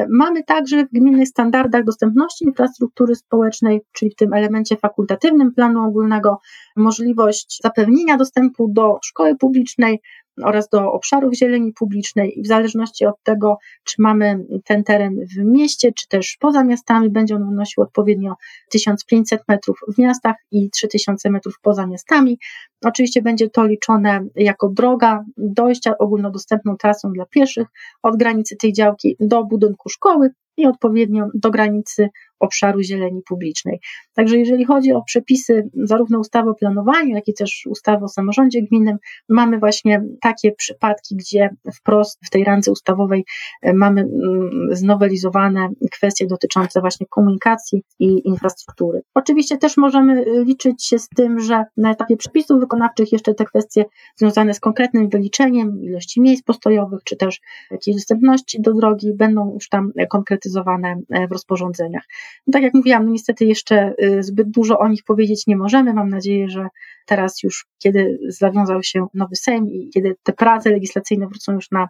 [0.09, 6.39] Mamy także w gminnych standardach dostępności infrastruktury społecznej, czyli w tym elemencie fakultatywnym planu ogólnego,
[6.77, 10.01] możliwość zapewnienia dostępu do szkoły publicznej,
[10.45, 15.45] oraz do obszarów zieleni publicznej i w zależności od tego, czy mamy ten teren w
[15.45, 18.35] mieście, czy też poza miastami, będzie on wynosił odpowiednio
[18.71, 22.39] 1500 metrów w miastach i 3000 metrów poza miastami.
[22.85, 27.67] Oczywiście będzie to liczone jako droga dojścia ogólnodostępną trasą dla pieszych
[28.03, 32.09] od granicy tej działki do budynku szkoły i odpowiednio do granicy
[32.41, 33.81] obszaru zieleni publicznej.
[34.15, 38.63] Także jeżeli chodzi o przepisy zarówno ustawy o planowaniu, jak i też ustawy o samorządzie
[38.63, 38.97] gminnym,
[39.29, 43.25] mamy właśnie takie przypadki, gdzie wprost w tej randze ustawowej
[43.63, 49.03] e, mamy mm, znowelizowane kwestie dotyczące właśnie komunikacji i infrastruktury.
[49.15, 53.85] Oczywiście też możemy liczyć się z tym, że na etapie przepisów wykonawczych jeszcze te kwestie
[54.17, 59.69] związane z konkretnym wyliczeniem ilości miejsc postojowych, czy też jakiejś dostępności do drogi będą już
[59.69, 62.03] tam konkretyzowane e, w rozporządzeniach.
[62.47, 65.95] No tak jak mówiłam, no niestety jeszcze y, zbyt dużo o nich powiedzieć nie możemy.
[65.95, 66.69] Mam nadzieję, że
[67.07, 71.89] teraz już, kiedy zawiązał się nowy Sejm i kiedy te prace legislacyjne wrócą już na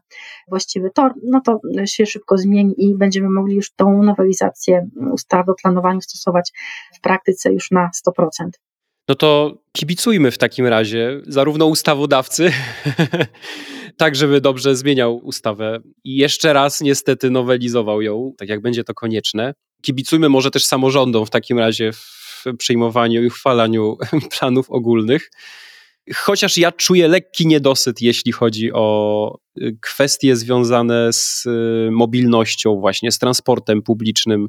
[0.49, 5.55] właściwy tor, no to się szybko zmieni i będziemy mogli już tą nowelizację ustawy o
[5.63, 6.53] planowaniu stosować
[6.95, 8.49] w praktyce już na 100%.
[9.09, 12.53] No to kibicujmy w takim razie zarówno ustawodawcy,
[13.99, 18.95] tak żeby dobrze zmieniał ustawę i jeszcze raz niestety nowelizował ją, tak jak będzie to
[18.95, 19.55] konieczne.
[19.83, 23.97] Kibicujmy może też samorządom w takim razie w przyjmowaniu i uchwalaniu
[24.39, 25.31] planów ogólnych.
[26.15, 33.13] Chociaż ja czuję lekki niedosyt, jeśli chodzi o y, kwestie związane z y, mobilnością, właśnie
[33.13, 34.49] z transportem publicznym,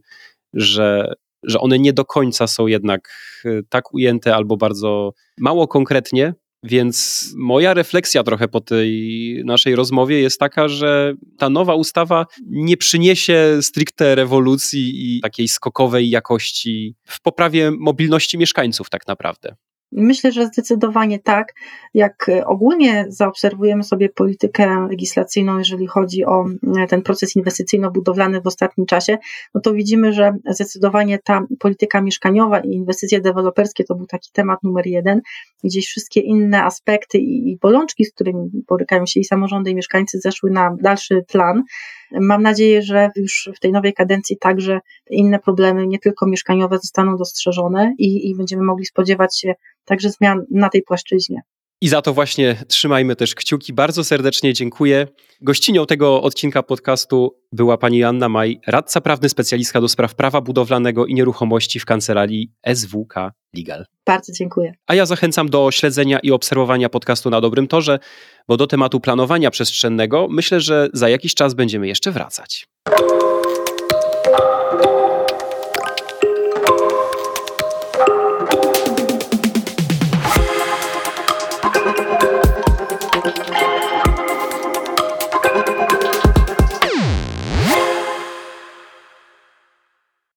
[0.53, 1.13] że
[1.43, 3.09] że one nie do końca są jednak
[3.45, 6.33] y, tak ujęte albo bardzo mało konkretnie
[6.63, 12.77] Więc moja refleksja trochę po tej naszej rozmowie jest taka, że ta nowa ustawa nie
[12.77, 19.55] przyniesie stricte rewolucji i takiej skokowej jakości w poprawie mobilności mieszkańców, tak naprawdę.
[19.91, 21.53] Myślę, że zdecydowanie tak.
[21.93, 26.45] Jak ogólnie zaobserwujemy sobie politykę legislacyjną, jeżeli chodzi o
[26.77, 29.17] e, ten proces inwestycyjno-budowlany w ostatnim czasie,
[29.53, 34.63] no to widzimy, że zdecydowanie ta polityka mieszkaniowa i inwestycje deweloperskie to był taki temat
[34.63, 35.21] numer jeden.
[35.63, 40.51] Gdzieś wszystkie inne aspekty i bolączki, z którymi borykają się i samorządy, i mieszkańcy, zeszły
[40.51, 41.63] na dalszy plan.
[42.11, 44.79] Mam nadzieję, że już w tej nowej kadencji także
[45.09, 49.53] inne problemy, nie tylko mieszkaniowe, zostaną dostrzeżone i, i będziemy mogli spodziewać się
[49.85, 51.41] także zmian na tej płaszczyźnie.
[51.81, 53.73] I za to właśnie trzymajmy też kciuki.
[53.73, 55.07] Bardzo serdecznie dziękuję.
[55.41, 61.05] Gościnią tego odcinka podcastu była pani Joanna Maj, radca prawny, specjalistka do spraw prawa budowlanego
[61.05, 63.13] i nieruchomości w kancelarii SWK
[63.57, 63.85] Legal.
[64.05, 64.73] Bardzo dziękuję.
[64.87, 67.99] A ja zachęcam do śledzenia i obserwowania podcastu na dobrym torze,
[68.47, 72.67] bo do tematu planowania przestrzennego myślę, że za jakiś czas będziemy jeszcze wracać.